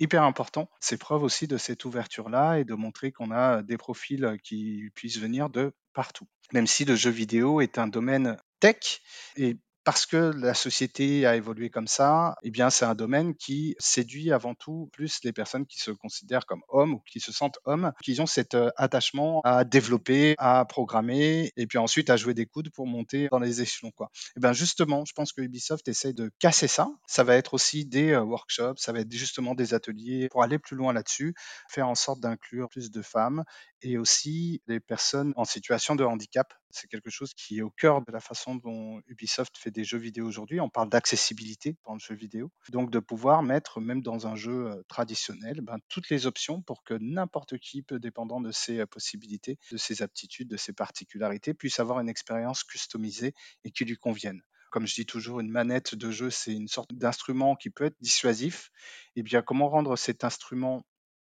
hyper 0.00 0.22
important. 0.22 0.70
C'est 0.80 0.98
preuve 0.98 1.22
aussi 1.22 1.46
de 1.46 1.56
cette 1.56 1.84
ouverture-là 1.84 2.58
et 2.58 2.64
de 2.64 2.74
montrer 2.74 3.12
qu'on 3.12 3.30
a 3.30 3.62
des 3.62 3.76
profils 3.76 4.38
qui 4.42 4.90
puissent 4.94 5.18
venir 5.18 5.50
de 5.50 5.72
partout. 5.92 6.26
Même 6.52 6.66
si 6.66 6.84
le 6.84 6.96
jeu 6.96 7.10
vidéo 7.10 7.60
est 7.60 7.78
un 7.78 7.88
domaine 7.88 8.36
tech 8.60 9.00
et 9.36 9.56
parce 9.88 10.04
que 10.04 10.34
la 10.36 10.52
société 10.52 11.24
a 11.24 11.34
évolué 11.34 11.70
comme 11.70 11.86
ça, 11.86 12.36
eh 12.42 12.50
bien, 12.50 12.68
c'est 12.68 12.84
un 12.84 12.94
domaine 12.94 13.34
qui 13.34 13.74
séduit 13.78 14.32
avant 14.32 14.54
tout 14.54 14.90
plus 14.92 15.20
les 15.24 15.32
personnes 15.32 15.64
qui 15.64 15.80
se 15.80 15.90
considèrent 15.90 16.44
comme 16.44 16.60
hommes 16.68 16.92
ou 16.92 17.02
qui 17.10 17.20
se 17.20 17.32
sentent 17.32 17.58
hommes, 17.64 17.92
qui 18.02 18.20
ont 18.20 18.26
cet 18.26 18.54
euh, 18.54 18.68
attachement 18.76 19.40
à 19.44 19.64
développer, 19.64 20.34
à 20.36 20.66
programmer 20.66 21.54
et 21.56 21.66
puis 21.66 21.78
ensuite 21.78 22.10
à 22.10 22.18
jouer 22.18 22.34
des 22.34 22.44
coudes 22.44 22.68
pour 22.68 22.86
monter 22.86 23.28
dans 23.30 23.38
les 23.38 23.62
échelons, 23.62 23.90
quoi. 23.90 24.10
Eh 24.36 24.40
bien, 24.40 24.52
justement, 24.52 25.06
je 25.06 25.14
pense 25.14 25.32
que 25.32 25.40
Ubisoft 25.40 25.88
essaie 25.88 26.12
de 26.12 26.30
casser 26.38 26.68
ça. 26.68 26.90
Ça 27.06 27.24
va 27.24 27.36
être 27.36 27.54
aussi 27.54 27.86
des 27.86 28.10
euh, 28.10 28.20
workshops, 28.20 28.76
ça 28.76 28.92
va 28.92 29.00
être 29.00 29.10
justement 29.10 29.54
des 29.54 29.72
ateliers 29.72 30.28
pour 30.30 30.42
aller 30.42 30.58
plus 30.58 30.76
loin 30.76 30.92
là-dessus, 30.92 31.32
faire 31.70 31.88
en 31.88 31.94
sorte 31.94 32.20
d'inclure 32.20 32.68
plus 32.68 32.90
de 32.90 33.00
femmes 33.00 33.42
et 33.80 33.96
aussi 33.96 34.60
les 34.66 34.80
personnes 34.80 35.32
en 35.36 35.46
situation 35.46 35.94
de 35.94 36.04
handicap. 36.04 36.52
C'est 36.70 36.88
quelque 36.88 37.10
chose 37.10 37.32
qui 37.34 37.58
est 37.58 37.62
au 37.62 37.70
cœur 37.70 38.02
de 38.02 38.12
la 38.12 38.20
façon 38.20 38.56
dont 38.56 39.00
Ubisoft 39.06 39.56
fait 39.56 39.70
des 39.78 39.84
jeux 39.84 39.98
vidéo 39.98 40.26
aujourd'hui. 40.26 40.60
On 40.60 40.68
parle 40.68 40.88
d'accessibilité 40.88 41.76
dans 41.86 41.92
le 41.92 42.00
jeu 42.00 42.16
vidéo. 42.16 42.50
Donc 42.70 42.90
de 42.90 42.98
pouvoir 42.98 43.44
mettre, 43.44 43.80
même 43.80 44.02
dans 44.02 44.26
un 44.26 44.34
jeu 44.34 44.72
euh, 44.72 44.82
traditionnel, 44.88 45.60
ben, 45.60 45.78
toutes 45.88 46.10
les 46.10 46.26
options 46.26 46.62
pour 46.62 46.82
que 46.82 46.94
n'importe 46.94 47.58
qui, 47.58 47.82
peu 47.82 48.00
dépendant 48.00 48.40
de 48.40 48.50
ses 48.50 48.80
euh, 48.80 48.86
possibilités, 48.86 49.56
de 49.70 49.76
ses 49.76 50.02
aptitudes, 50.02 50.48
de 50.48 50.56
ses 50.56 50.72
particularités, 50.72 51.54
puisse 51.54 51.78
avoir 51.78 52.00
une 52.00 52.08
expérience 52.08 52.64
customisée 52.64 53.34
et 53.64 53.70
qui 53.70 53.84
lui 53.84 53.96
convienne 53.96 54.42
comme 54.70 54.86
je 54.86 54.94
dis 54.94 55.06
toujours, 55.06 55.40
une 55.40 55.50
manette 55.50 55.94
de 55.94 56.10
jeu, 56.10 56.28
c'est 56.28 56.52
une 56.52 56.68
sorte 56.68 56.92
d'instrument 56.92 57.56
qui 57.56 57.70
peut 57.70 57.84
être 57.84 57.96
dissuasif. 58.02 58.70
Et 59.16 59.20
eh 59.20 59.22
bien, 59.22 59.40
comment 59.40 59.70
rendre 59.70 59.96
cet 59.96 60.24
instrument 60.24 60.84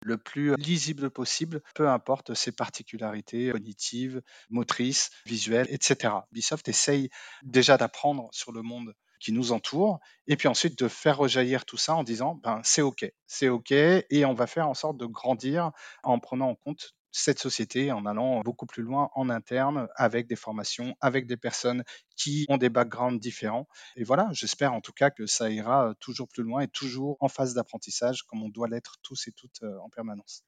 le 0.07 0.19
plus 0.19 0.55
lisible 0.57 1.11
possible, 1.11 1.63
peu 1.75 1.89
importe 1.89 2.35
ses 2.35 2.53
particularités 2.53 3.51
cognitives, 3.51 4.23
motrices, 4.51 5.11
visuelles, 5.27 5.67
etc. 5.69 6.15
Ubisoft 6.31 6.69
essaye 6.69 7.11
déjà 7.43 7.77
d'apprendre 7.77 8.29
sur 8.31 8.53
le 8.53 8.63
monde 8.63 8.95
qui 9.19 9.33
nous 9.33 9.53
entoure, 9.53 9.99
et 10.27 10.37
puis 10.37 10.47
ensuite 10.47 10.79
de 10.79 10.89
faire 10.89 11.17
rejaillir 11.17 11.65
tout 11.65 11.77
ça 11.77 11.95
en 11.95 12.05
disant 12.05 12.39
ben, 12.45 12.61
c'est 12.63 12.83
OK, 12.83 13.11
c'est 13.27 13.49
OK, 13.49 13.73
et 13.73 14.25
on 14.25 14.35
va 14.35 14.47
faire 14.47 14.69
en 14.69 14.75
sorte 14.75 14.99
de 14.99 15.07
grandir 15.07 15.73
en 16.03 16.19
prenant 16.19 16.51
en 16.51 16.55
compte 16.55 16.96
cette 17.13 17.39
société 17.39 17.93
en 17.93 18.07
allant 18.07 18.41
beaucoup 18.41 18.67
plus 18.67 18.83
loin 18.83 19.11
en 19.15 19.31
interne 19.31 19.89
avec 19.97 20.27
des 20.27 20.37
formations, 20.37 20.95
avec 21.01 21.27
des 21.27 21.37
personnes 21.37 21.85
qui 22.17 22.47
ont 22.49 22.59
des 22.59 22.69
backgrounds 22.69 23.21
différents. 23.21 23.69
Et 23.97 24.05
voilà, 24.05 24.29
j'espère 24.33 24.75
en 24.75 24.81
tout 24.81 24.93
cas 24.93 25.11
que 25.11 25.27
ça 25.27 25.51
ira 25.51 25.95
toujours 26.01 26.29
plus 26.29 26.43
loin 26.43 26.61
et 26.61 26.69
toujours 26.69 27.17
en 27.21 27.29
phase 27.29 27.55
d'apprentissage 27.55 28.23
comme 28.25 28.43
on 28.43 28.49
doit 28.49 28.69
l'être 28.69 28.97
tous 29.03 29.29
et 29.29 29.33
toutes 29.33 29.63
euh, 29.63 29.79
en 29.79 29.89
permanence. 29.89 30.45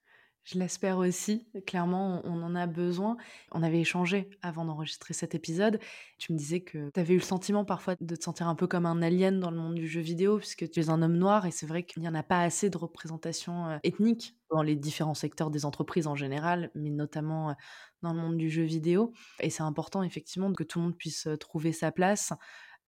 Je 0.51 0.59
l'espère 0.59 0.97
aussi. 0.97 1.47
Clairement, 1.67 2.23
on 2.25 2.43
en 2.43 2.55
a 2.55 2.67
besoin. 2.67 3.19
On 3.53 3.63
avait 3.63 3.81
échangé 3.81 4.31
avant 4.41 4.65
d'enregistrer 4.65 5.13
cet 5.13 5.35
épisode. 5.35 5.79
Tu 6.17 6.33
me 6.33 6.39
disais 6.39 6.61
que 6.61 6.89
tu 6.89 6.99
avais 6.99 7.13
eu 7.13 7.19
le 7.19 7.23
sentiment 7.23 7.67
parfois 7.67 7.97
de 8.01 8.17
te 8.17 8.25
sentir 8.25 8.49
un 8.49 8.55
peu 8.55 8.67
comme 8.67 8.87
un 8.87 9.03
alien 9.03 9.41
dans 9.41 9.51
le 9.51 9.59
monde 9.59 9.75
du 9.75 9.87
jeu 9.87 10.01
vidéo, 10.01 10.39
puisque 10.39 10.71
tu 10.71 10.81
es 10.81 10.89
un 10.89 11.03
homme 11.03 11.19
noir 11.19 11.45
et 11.45 11.51
c'est 11.51 11.67
vrai 11.67 11.83
qu'il 11.83 12.01
n'y 12.01 12.09
en 12.09 12.15
a 12.15 12.23
pas 12.23 12.41
assez 12.41 12.71
de 12.71 12.79
représentation 12.79 13.67
euh, 13.67 13.77
ethnique 13.83 14.37
dans 14.51 14.63
les 14.63 14.75
différents 14.75 15.13
secteurs 15.13 15.51
des 15.51 15.67
entreprises 15.67 16.07
en 16.07 16.15
général, 16.15 16.71
mais 16.75 16.89
notamment 16.89 17.51
euh, 17.51 17.53
dans 18.01 18.15
le 18.15 18.21
monde 18.21 18.39
du 18.39 18.49
jeu 18.49 18.63
vidéo. 18.63 19.13
Et 19.41 19.51
c'est 19.51 19.65
important 19.65 20.03
effectivement 20.03 20.55
que 20.55 20.65
tout 20.65 20.79
le 20.79 20.87
monde 20.87 20.97
puisse 20.97 21.27
euh, 21.27 21.37
trouver 21.37 21.73
sa 21.73 21.93
place 21.93 22.33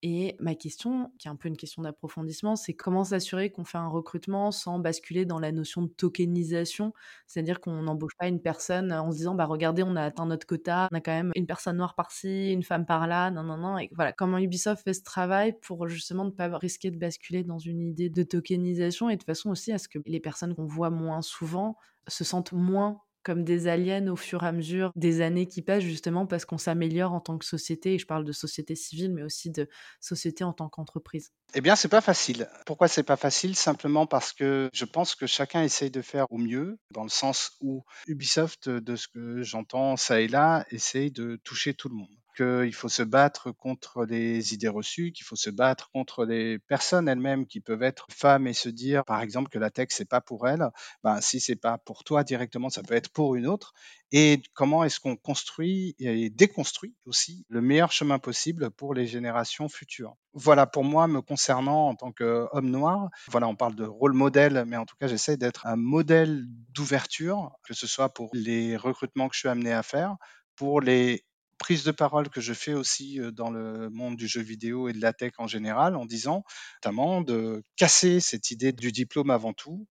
et 0.03 0.37
ma 0.41 0.55
question, 0.55 1.13
qui 1.19 1.29
est 1.29 1.31
un 1.31 1.37
peu 1.37 1.49
une 1.49 1.57
question 1.57 1.83
d'approfondissement, 1.83 2.57
c'est 2.57 2.75
comment 2.75 3.05
s'assurer 3.05 3.51
qu'on 3.51 3.65
fait 3.65 3.79
un 3.79 3.89
recrutement 3.89 4.51
sans 4.51 4.79
basculer 4.79 5.27
dans 5.27 5.39
la 5.39 5.53
notion 5.53 5.83
de 5.83 5.89
tokenisation, 5.89 6.93
c'est-à-dire 7.27 7.61
qu'on 7.61 7.83
n'embauche 7.83 8.17
pas 8.19 8.29
une 8.29 8.41
personne 8.41 8.93
en 8.93 9.11
se 9.13 9.19
disant 9.19 9.35
bah 9.35 9.45
regardez 9.45 9.83
on 9.83 9.97
a 9.97 10.03
atteint 10.05 10.27
notre 10.27 10.47
quota, 10.47 10.89
on 10.93 10.97
a 10.97 11.01
quand 11.01 11.13
même 11.13 11.33
une 11.35 11.47
personne 11.47 11.77
noire 11.77 11.95
par-ci, 11.95 12.53
une 12.53 12.63
femme 12.63 12.87
par-là, 12.87 13.31
non 13.31 13.43
non 13.43 13.59
non, 13.59 13.79
et 13.79 13.91
voilà. 13.95 14.13
Comment 14.13 14.39
Ubisoft 14.39 14.83
fait 14.85 14.95
ce 14.95 15.03
travail 15.03 15.55
pour 15.61 15.87
justement 15.89 16.25
ne 16.25 16.31
pas 16.31 16.49
risquer 16.59 16.91
de 16.91 16.99
basculer 16.99 17.45
dans 17.45 17.59
une 17.59 17.81
idée 17.81 18.09
de 18.09 18.23
tokenisation 18.23 19.11
et 19.11 19.17
de 19.17 19.23
façon 19.23 19.51
aussi 19.51 19.73
à 19.73 19.79
ce 19.79 19.89
que 19.89 19.99
les 20.07 20.21
personnes 20.21 20.55
qu'on 20.55 20.67
voit 20.67 20.91
moins 20.91 21.23
souvent 21.23 21.77
se 22.09 22.25
sentent 22.25 22.53
moins 22.53 23.01
comme 23.23 23.45
des 23.45 23.69
aliens 23.69 24.07
au 24.09 24.17
fur 24.17 24.43
et 24.43 24.47
à 24.47 24.53
mesure 24.53 24.93
des 24.97 25.21
années 25.21 25.47
qui 25.47 25.63
passent, 25.63 25.83
justement 25.83 26.27
parce 26.27 26.45
qu'on 26.45 26.59
s'améliore 26.59 27.13
en 27.13 27.21
tant 27.21 27.39
que 27.39 27.45
société. 27.45 27.95
Et 27.95 27.99
je 27.99 28.07
parle 28.07 28.25
de 28.25 28.33
société 28.33 28.75
civile, 28.75 29.13
mais 29.13 29.23
aussi 29.23 29.51
de 29.51 29.69
société 30.01 30.45
en 30.45 30.53
tant 30.53 30.69
qu'entreprise. 30.69 31.31
Eh 31.55 31.61
bien, 31.61 31.77
c'est 31.77 31.89
pas 31.89 32.01
facile. 32.01 32.49
Pourquoi 32.67 32.89
c'est 32.89 33.03
pas 33.03 33.17
facile? 33.17 33.57
Simplement 33.57 34.07
parce 34.07 34.33
que 34.33 34.71
je 34.73 34.85
pense 34.85 35.15
que 35.15 35.27
chacun 35.27 35.63
essaye 35.63 35.91
de 35.91 36.03
faire 36.03 36.27
au 36.31 36.39
mieux, 36.39 36.79
dans 36.93 37.03
le 37.03 37.09
sens 37.09 37.57
où 37.61 37.83
Ubisoft, 38.07 38.69
de 38.69 38.97
ce 38.97 39.09
que 39.09 39.43
j'entends 39.43 39.97
ça 39.97 40.21
et 40.21 40.29
là, 40.29 40.65
essaye 40.71 41.11
de 41.11 41.41
toucher 41.43 41.75
tout 41.75 41.89
le 41.89 41.97
monde 41.97 42.20
qu'il 42.37 42.75
faut 42.75 42.89
se 42.89 43.03
battre 43.03 43.51
contre 43.53 44.05
les 44.05 44.55
idées 44.55 44.69
reçues, 44.69 45.13
qu'il 45.13 45.25
faut 45.25 45.37
se 45.37 45.51
battre 45.51 45.91
contre 45.91 46.25
les 46.25 46.59
personnes 46.59 47.09
elles-mêmes 47.09 47.47
qui 47.47 47.61
peuvent 47.61 47.83
être 47.83 48.07
femmes 48.11 48.47
et 48.47 48.53
se 48.53 48.69
dire, 48.69 49.05
par 49.05 49.21
exemple, 49.21 49.51
que 49.51 49.59
la 49.59 49.71
tech 49.71 49.89
c'est 49.91 50.09
pas 50.09 50.21
pour 50.21 50.49
elles. 50.49 50.69
Ben, 51.05 51.21
si 51.21 51.41
c'est 51.41 51.57
pas 51.57 51.79
pour 51.79 52.05
toi 52.05 52.25
directement, 52.25 52.71
ça 52.71 52.83
peut 52.83 52.95
être 52.95 53.11
pour 53.11 53.35
une 53.35 53.47
autre. 53.47 53.73
Et 54.13 54.43
comment 54.55 54.85
est-ce 54.85 55.01
qu'on 55.01 55.17
construit 55.17 55.95
et 55.99 56.31
déconstruit 56.31 56.97
aussi 57.07 57.45
le 57.49 57.61
meilleur 57.61 57.93
chemin 57.93 58.19
possible 58.19 58.71
pour 58.71 58.95
les 58.95 59.07
générations 59.07 59.69
futures? 59.69 60.17
Voilà, 60.33 60.67
pour 60.67 60.85
moi, 60.85 61.09
me 61.09 61.21
concernant 61.23 61.89
en 61.89 61.95
tant 61.97 62.13
qu'homme 62.13 62.71
noir, 62.71 63.09
voilà, 63.29 63.49
on 63.49 63.57
parle 63.57 63.75
de 63.75 63.85
rôle 63.85 64.13
modèle, 64.13 64.65
mais 64.67 64.77
en 64.77 64.87
tout 64.87 64.97
cas, 64.99 65.09
j'essaie 65.09 65.37
d'être 65.37 65.67
un 65.67 65.77
modèle 65.77 66.45
d'ouverture, 66.73 67.51
que 67.65 67.75
ce 67.75 67.87
soit 67.89 68.11
pour 68.15 68.31
les 68.33 68.77
recrutements 68.77 69.29
que 69.29 69.35
je 69.35 69.41
suis 69.41 69.49
amené 69.49 69.73
à 69.73 69.83
faire, 69.83 70.17
pour 70.55 70.81
les 70.81 71.25
prise 71.61 71.85
de 71.85 71.93
parole 71.93 72.31
que 72.31 72.41
je 72.41 72.55
fais 72.55 72.73
aussi 72.73 73.21
dans 73.33 73.51
le 73.51 73.91
monde 73.91 74.17
du 74.17 74.27
jeu 74.27 74.41
vidéo 74.41 74.89
et 74.89 74.93
de 74.93 75.01
la 75.01 75.13
tech 75.13 75.35
en 75.39 75.47
général, 75.47 75.95
en 75.95 76.07
disant 76.07 76.43
notamment 76.83 77.21
de 77.21 77.63
casser 77.77 78.19
cette 78.19 78.51
idée 78.51 78.73
du 78.73 78.91
diplôme 78.91 79.31
avant 79.31 79.53
tout, 79.53 79.87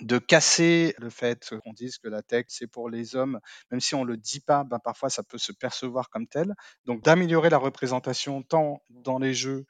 de 0.00 0.18
casser 0.18 0.94
le 0.98 1.10
fait 1.10 1.54
qu'on 1.62 1.72
dise 1.72 1.98
que 1.98 2.08
la 2.08 2.22
tech 2.22 2.46
c'est 2.48 2.66
pour 2.66 2.88
les 2.88 3.14
hommes, 3.14 3.38
même 3.70 3.80
si 3.80 3.94
on 3.94 4.02
le 4.02 4.16
dit 4.16 4.40
pas, 4.40 4.64
ben 4.64 4.78
parfois 4.78 5.10
ça 5.10 5.22
peut 5.22 5.38
se 5.38 5.52
percevoir 5.52 6.08
comme 6.10 6.26
tel. 6.26 6.54
Donc 6.86 7.04
d'améliorer 7.04 7.50
la 7.50 7.58
représentation 7.58 8.42
tant 8.42 8.82
dans 8.88 9.18
les 9.18 9.34
jeux 9.34 9.66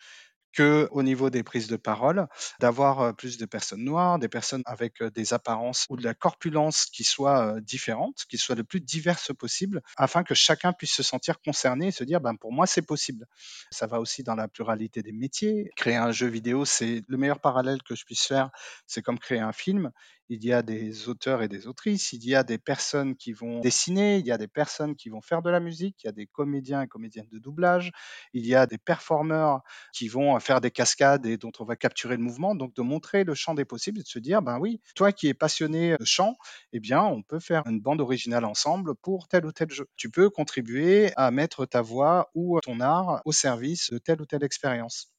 que 0.54 0.88
au 0.90 1.02
niveau 1.02 1.30
des 1.30 1.42
prises 1.42 1.66
de 1.66 1.76
parole, 1.76 2.26
d'avoir 2.60 3.14
plus 3.14 3.38
de 3.38 3.46
personnes 3.46 3.84
noires, 3.84 4.18
des 4.18 4.28
personnes 4.28 4.62
avec 4.66 5.02
des 5.02 5.34
apparences 5.34 5.86
ou 5.90 5.96
de 5.96 6.04
la 6.04 6.14
corpulence 6.14 6.86
qui 6.86 7.04
soient 7.04 7.60
différentes, 7.60 8.24
qui 8.28 8.38
soient 8.38 8.54
le 8.54 8.64
plus 8.64 8.80
diverses 8.80 9.32
possible, 9.34 9.82
afin 9.96 10.22
que 10.22 10.34
chacun 10.34 10.72
puisse 10.72 10.92
se 10.92 11.02
sentir 11.02 11.40
concerné 11.40 11.88
et 11.88 11.90
se 11.90 12.04
dire, 12.04 12.20
ben 12.20 12.36
pour 12.36 12.52
moi 12.52 12.66
c'est 12.66 12.82
possible. 12.82 13.26
Ça 13.70 13.86
va 13.86 14.00
aussi 14.00 14.22
dans 14.22 14.34
la 14.34 14.48
pluralité 14.48 15.02
des 15.02 15.12
métiers. 15.12 15.70
Créer 15.76 15.96
un 15.96 16.12
jeu 16.12 16.26
vidéo, 16.26 16.64
c'est 16.64 17.02
le 17.08 17.16
meilleur 17.16 17.40
parallèle 17.40 17.82
que 17.82 17.94
je 17.94 18.04
puisse 18.04 18.24
faire, 18.24 18.50
c'est 18.86 19.02
comme 19.02 19.18
créer 19.18 19.40
un 19.40 19.52
film 19.52 19.90
il 20.28 20.44
y 20.44 20.52
a 20.52 20.62
des 20.62 21.08
auteurs 21.08 21.42
et 21.42 21.48
des 21.48 21.66
autrices, 21.66 22.12
il 22.12 22.24
y 22.26 22.34
a 22.34 22.42
des 22.44 22.58
personnes 22.58 23.16
qui 23.16 23.32
vont 23.32 23.60
dessiner, 23.60 24.18
il 24.18 24.26
y 24.26 24.32
a 24.32 24.38
des 24.38 24.48
personnes 24.48 24.96
qui 24.96 25.08
vont 25.08 25.20
faire 25.20 25.42
de 25.42 25.50
la 25.50 25.60
musique, 25.60 26.02
il 26.02 26.06
y 26.06 26.08
a 26.08 26.12
des 26.12 26.26
comédiens 26.26 26.82
et 26.82 26.88
comédiennes 26.88 27.28
de 27.30 27.38
doublage, 27.38 27.90
il 28.32 28.46
y 28.46 28.54
a 28.54 28.66
des 28.66 28.78
performeurs 28.78 29.60
qui 29.92 30.08
vont 30.08 30.38
faire 30.40 30.60
des 30.60 30.70
cascades 30.70 31.26
et 31.26 31.36
dont 31.36 31.52
on 31.58 31.64
va 31.64 31.76
capturer 31.76 32.16
le 32.16 32.22
mouvement. 32.22 32.54
Donc 32.54 32.74
de 32.74 32.82
montrer 32.82 33.24
le 33.24 33.34
champ 33.34 33.54
des 33.54 33.64
possibles 33.64 34.00
et 34.00 34.02
de 34.02 34.08
se 34.08 34.18
dire, 34.18 34.42
ben 34.42 34.58
oui, 34.58 34.80
toi 34.94 35.12
qui 35.12 35.28
es 35.28 35.34
passionné 35.34 35.96
de 35.98 36.04
chant, 36.04 36.36
eh 36.72 36.80
bien 36.80 37.02
on 37.02 37.22
peut 37.22 37.40
faire 37.40 37.62
une 37.66 37.80
bande 37.80 38.00
originale 38.00 38.44
ensemble 38.44 38.94
pour 38.96 39.28
tel 39.28 39.46
ou 39.46 39.52
tel 39.52 39.70
jeu. 39.70 39.86
Tu 39.96 40.10
peux 40.10 40.30
contribuer 40.30 41.12
à 41.16 41.30
mettre 41.30 41.66
ta 41.66 41.82
voix 41.82 42.30
ou 42.34 42.58
ton 42.60 42.80
art 42.80 43.22
au 43.24 43.32
service 43.32 43.90
de 43.90 43.98
telle 43.98 44.20
ou 44.22 44.26
telle 44.26 44.44
expérience 44.44 45.13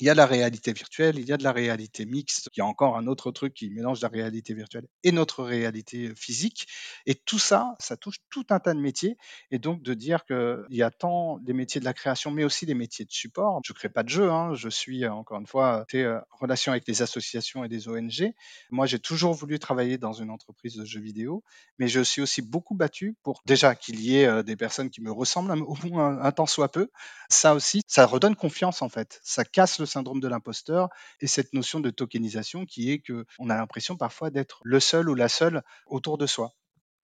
il 0.00 0.06
y 0.06 0.10
a 0.10 0.14
la 0.14 0.24
réalité 0.24 0.72
virtuelle, 0.72 1.18
il 1.18 1.28
y 1.28 1.32
a 1.32 1.36
de 1.36 1.44
la 1.44 1.52
réalité 1.52 2.06
mixte, 2.06 2.48
il 2.54 2.58
y 2.58 2.62
a 2.62 2.66
encore 2.66 2.96
un 2.96 3.06
autre 3.06 3.30
truc 3.30 3.52
qui 3.52 3.68
mélange 3.68 4.00
la 4.00 4.08
réalité 4.08 4.54
virtuelle 4.54 4.86
et 5.04 5.12
notre 5.12 5.44
réalité 5.44 6.14
physique. 6.16 6.66
Et 7.04 7.14
tout 7.14 7.38
ça, 7.38 7.76
ça 7.78 7.98
touche 7.98 8.16
tout 8.30 8.46
un 8.48 8.60
tas 8.60 8.72
de 8.72 8.80
métiers. 8.80 9.18
Et 9.50 9.58
donc 9.58 9.82
de 9.82 9.92
dire 9.92 10.24
qu'il 10.24 10.64
y 10.70 10.82
a 10.82 10.90
tant 10.90 11.38
des 11.38 11.52
métiers 11.52 11.80
de 11.80 11.84
la 11.84 11.92
création, 11.92 12.30
mais 12.30 12.44
aussi 12.44 12.64
des 12.64 12.74
métiers 12.74 13.04
de 13.04 13.12
support. 13.12 13.60
Je 13.64 13.72
ne 13.72 13.74
crée 13.74 13.90
pas 13.90 14.02
de 14.02 14.08
jeu, 14.08 14.30
hein. 14.30 14.54
je 14.54 14.70
suis 14.70 15.06
encore 15.06 15.38
une 15.38 15.46
fois 15.46 15.84
en 15.92 16.36
relation 16.40 16.72
avec 16.72 16.88
les 16.88 17.02
associations 17.02 17.62
et 17.64 17.68
des 17.68 17.88
ONG. 17.88 18.32
Moi, 18.70 18.86
j'ai 18.86 18.98
toujours 18.98 19.34
voulu 19.34 19.58
travailler 19.58 19.98
dans 19.98 20.14
une 20.14 20.30
entreprise 20.30 20.76
de 20.76 20.84
jeux 20.86 21.00
vidéo, 21.00 21.44
mais 21.78 21.88
je 21.88 22.00
suis 22.00 22.22
aussi 22.22 22.40
beaucoup 22.40 22.74
battu 22.74 23.16
pour 23.22 23.42
déjà 23.44 23.74
qu'il 23.74 24.00
y 24.00 24.16
ait 24.16 24.42
des 24.44 24.56
personnes 24.56 24.88
qui 24.88 25.02
me 25.02 25.12
ressemblent 25.12 25.52
au 25.62 25.76
moins 25.84 26.18
un, 26.18 26.22
un 26.22 26.32
temps 26.32 26.46
soit 26.46 26.70
peu. 26.70 26.88
Ça 27.28 27.54
aussi, 27.54 27.82
ça 27.86 28.06
redonne 28.06 28.34
confiance 28.34 28.80
en 28.80 28.88
fait. 28.88 29.20
Ça 29.22 29.44
casse 29.44 29.78
le 29.78 29.86
syndrome 29.90 30.20
de 30.20 30.28
l'imposteur 30.28 30.88
et 31.20 31.26
cette 31.26 31.52
notion 31.52 31.80
de 31.80 31.90
tokenisation 31.90 32.66
qui 32.66 32.90
est 32.90 33.00
que 33.00 33.26
on 33.38 33.50
a 33.50 33.56
l'impression 33.56 33.96
parfois 33.96 34.30
d'être 34.30 34.60
le 34.64 34.80
seul 34.80 35.08
ou 35.08 35.14
la 35.14 35.28
seule 35.28 35.62
autour 35.86 36.18
de 36.18 36.26
soi. 36.26 36.54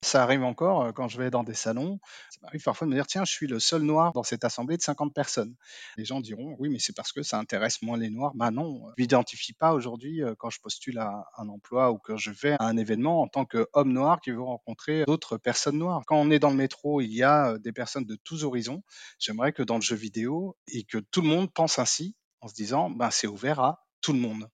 Ça 0.05 0.23
arrive 0.23 0.44
encore 0.44 0.83
euh, 0.83 0.92
quand 0.92 1.09
je 1.09 1.16
vais 1.16 1.31
dans 1.31 1.44
des 1.44 1.55
salons. 1.55 1.99
Ça 2.29 2.38
m'arrive 2.42 2.62
parfois 2.62 2.87
de 2.87 2.90
me 2.90 2.97
dire 2.97 3.07
tiens, 3.07 3.25
je 3.25 3.33
suis 3.33 3.47
le 3.47 3.59
seul 3.59 3.83
noir 3.83 4.12
dans 4.12 4.23
cette 4.23 4.44
assemblée 4.44 4.77
de 4.77 4.83
50 4.83 5.14
personnes. 5.14 5.55
Les 5.97 6.05
gens 6.05 6.20
diront 6.20 6.57
oui, 6.59 6.68
mais 6.68 6.79
c'est 6.79 6.94
parce 6.94 7.11
que 7.11 7.23
ça 7.23 7.38
intéresse 7.38 7.81
moins 7.81 7.97
les 7.97 8.11
noirs. 8.11 8.33
Ben 8.35 8.51
non, 8.51 8.83
je 8.99 9.03
m'identifie 9.03 9.55
pas 9.55 9.73
aujourd'hui 9.73 10.23
euh, 10.23 10.35
quand 10.38 10.51
je 10.51 10.61
postule 10.61 10.99
à 10.99 11.25
un 11.38 11.49
emploi 11.49 11.90
ou 11.90 11.99
que 11.99 12.18
je 12.18 12.31
vais 12.31 12.53
à 12.59 12.66
un 12.66 12.77
événement 12.77 13.23
en 13.23 13.29
tant 13.29 13.47
qu'homme 13.47 13.92
noir 13.92 14.20
qui 14.20 14.31
veut 14.31 14.42
rencontrer 14.42 15.05
d'autres 15.07 15.38
personnes 15.38 15.79
noires. 15.79 16.03
Quand 16.07 16.16
on 16.16 16.31
est 16.31 16.38
dans 16.38 16.51
le 16.51 16.57
métro, 16.57 17.01
il 17.01 17.14
y 17.14 17.23
a 17.23 17.53
euh, 17.53 17.59
des 17.59 17.73
personnes 17.73 18.05
de 18.05 18.18
tous 18.25 18.44
horizons. 18.44 18.83
J'aimerais 19.18 19.53
que 19.53 19.62
dans 19.62 19.77
le 19.77 19.83
jeu 19.83 19.97
vidéo 19.97 20.55
et 20.68 20.85
que 20.85 20.99
tout 20.99 21.23
le 21.23 21.29
monde 21.29 21.51
pense 21.51 21.79
ainsi 21.79 22.14
en 22.44 22.48
se 22.48 22.54
disant 22.54 22.90
ben 22.90 23.11
c'est 23.11 23.26
ouvert 23.26 23.59
à 23.61 23.87
tout 24.02 24.12
le 24.12 24.18
monde. 24.18 24.50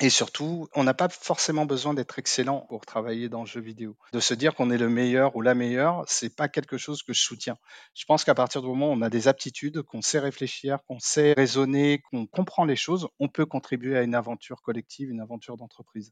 Et 0.00 0.10
surtout, 0.10 0.68
on 0.74 0.82
n'a 0.82 0.94
pas 0.94 1.08
forcément 1.08 1.66
besoin 1.66 1.94
d'être 1.94 2.18
excellent 2.18 2.66
pour 2.68 2.84
travailler 2.86 3.28
dans 3.28 3.42
le 3.42 3.46
jeu 3.46 3.60
vidéo. 3.60 3.96
De 4.12 4.18
se 4.18 4.34
dire 4.34 4.54
qu'on 4.54 4.70
est 4.70 4.78
le 4.78 4.88
meilleur 4.88 5.36
ou 5.36 5.42
la 5.42 5.54
meilleure, 5.54 6.02
c'est 6.08 6.34
pas 6.34 6.48
quelque 6.48 6.76
chose 6.78 7.04
que 7.04 7.12
je 7.12 7.20
soutiens. 7.20 7.56
Je 7.94 8.04
pense 8.06 8.24
qu'à 8.24 8.34
partir 8.34 8.62
du 8.62 8.68
moment 8.68 8.88
où 8.88 8.94
on 8.94 9.02
a 9.02 9.10
des 9.10 9.28
aptitudes, 9.28 9.82
qu'on 9.82 10.02
sait 10.02 10.18
réfléchir, 10.18 10.78
qu'on 10.88 10.98
sait 10.98 11.34
raisonner, 11.34 12.02
qu'on 12.10 12.26
comprend 12.26 12.64
les 12.64 12.74
choses, 12.74 13.06
on 13.20 13.28
peut 13.28 13.46
contribuer 13.46 13.96
à 13.96 14.02
une 14.02 14.16
aventure 14.16 14.62
collective, 14.62 15.10
une 15.10 15.20
aventure 15.20 15.56
d'entreprise. 15.56 16.10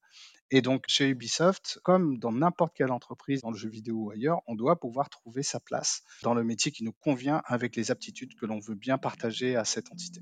Et 0.52 0.62
donc, 0.62 0.84
chez 0.86 1.08
Ubisoft, 1.08 1.80
comme 1.82 2.18
dans 2.18 2.32
n'importe 2.32 2.76
quelle 2.76 2.92
entreprise 2.92 3.40
dans 3.40 3.50
le 3.50 3.58
jeu 3.58 3.70
vidéo 3.70 3.96
ou 3.96 4.10
ailleurs, 4.12 4.40
on 4.46 4.54
doit 4.54 4.78
pouvoir 4.78 5.08
trouver 5.08 5.42
sa 5.42 5.58
place 5.58 6.02
dans 6.22 6.34
le 6.34 6.44
métier 6.44 6.70
qui 6.70 6.84
nous 6.84 6.94
convient 7.00 7.42
avec 7.46 7.74
les 7.74 7.90
aptitudes 7.90 8.36
que 8.38 8.46
l'on 8.46 8.60
veut 8.60 8.76
bien 8.76 8.98
partager 8.98 9.56
à 9.56 9.64
cette 9.64 9.90
entité. 9.90 10.20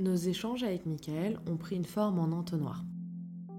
Nos 0.00 0.16
échanges 0.16 0.62
avec 0.62 0.86
Michael 0.86 1.38
ont 1.46 1.58
pris 1.58 1.76
une 1.76 1.84
forme 1.84 2.20
en 2.20 2.34
entonnoir. 2.34 2.86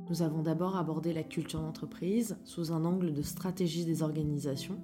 Nous 0.09 0.23
avons 0.23 0.41
d'abord 0.41 0.75
abordé 0.75 1.13
la 1.13 1.21
culture 1.21 1.61
d'entreprise 1.61 2.35
sous 2.45 2.71
un 2.71 2.83
angle 2.83 3.13
de 3.13 3.21
stratégie 3.21 3.85
des 3.85 4.01
organisations 4.01 4.81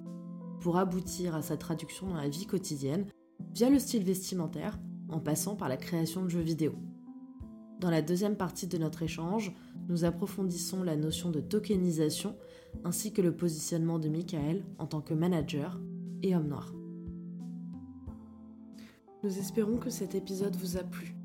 pour 0.60 0.76
aboutir 0.76 1.34
à 1.34 1.42
sa 1.42 1.56
traduction 1.56 2.06
dans 2.06 2.16
la 2.16 2.28
vie 2.28 2.46
quotidienne 2.46 3.06
via 3.52 3.70
le 3.70 3.80
style 3.80 4.04
vestimentaire 4.04 4.78
en 5.08 5.18
passant 5.18 5.56
par 5.56 5.68
la 5.68 5.76
création 5.76 6.22
de 6.22 6.28
jeux 6.28 6.38
vidéo. 6.38 6.76
Dans 7.80 7.90
la 7.90 8.02
deuxième 8.02 8.36
partie 8.36 8.68
de 8.68 8.78
notre 8.78 9.02
échange, 9.02 9.52
nous 9.88 10.04
approfondissons 10.04 10.84
la 10.84 10.94
notion 10.94 11.32
de 11.32 11.40
tokenisation 11.40 12.36
ainsi 12.84 13.12
que 13.12 13.20
le 13.20 13.34
positionnement 13.34 13.98
de 13.98 14.08
Michael 14.08 14.64
en 14.78 14.86
tant 14.86 15.00
que 15.00 15.14
manager 15.14 15.80
et 16.22 16.36
homme 16.36 16.46
noir. 16.46 16.72
Nous 19.24 19.38
espérons 19.40 19.78
que 19.78 19.90
cet 19.90 20.14
épisode 20.14 20.54
vous 20.54 20.76
a 20.76 20.84
plu. 20.84 21.17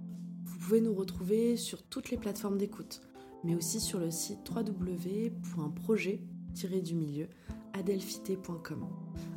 Vous 0.63 0.69
pouvez 0.69 0.81
nous 0.81 0.95
retrouver 0.95 1.57
sur 1.57 1.83
toutes 1.83 2.09
les 2.09 2.15
plateformes 2.15 2.57
d'écoute, 2.57 3.01
mais 3.43 3.53
aussi 3.53 3.81
sur 3.81 3.99
le 3.99 4.09
site 4.09 4.49
www.projet-du-milieu 4.49 7.27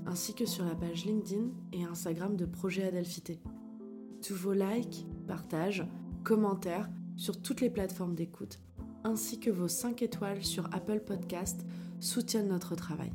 ainsi 0.06 0.34
que 0.34 0.46
sur 0.46 0.64
la 0.64 0.76
page 0.76 1.04
LinkedIn 1.04 1.48
et 1.72 1.82
Instagram 1.82 2.36
de 2.36 2.46
Projet 2.46 2.84
Adelphité. 2.84 3.40
Tous 4.24 4.36
vos 4.36 4.52
likes, 4.52 5.04
partages, 5.26 5.84
commentaires 6.22 6.88
sur 7.16 7.42
toutes 7.42 7.60
les 7.60 7.70
plateformes 7.70 8.14
d'écoute, 8.14 8.60
ainsi 9.02 9.40
que 9.40 9.50
vos 9.50 9.66
5 9.66 10.02
étoiles 10.02 10.44
sur 10.44 10.72
Apple 10.72 11.00
Podcast 11.00 11.66
soutiennent 11.98 12.50
notre 12.50 12.76
travail. 12.76 13.12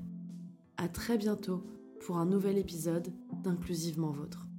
À 0.75 0.89
très 0.89 1.17
bientôt 1.17 1.63
pour 2.05 2.17
un 2.17 2.25
nouvel 2.25 2.57
épisode 2.57 3.13
d'Inclusivement 3.41 4.11
Vôtre. 4.11 4.50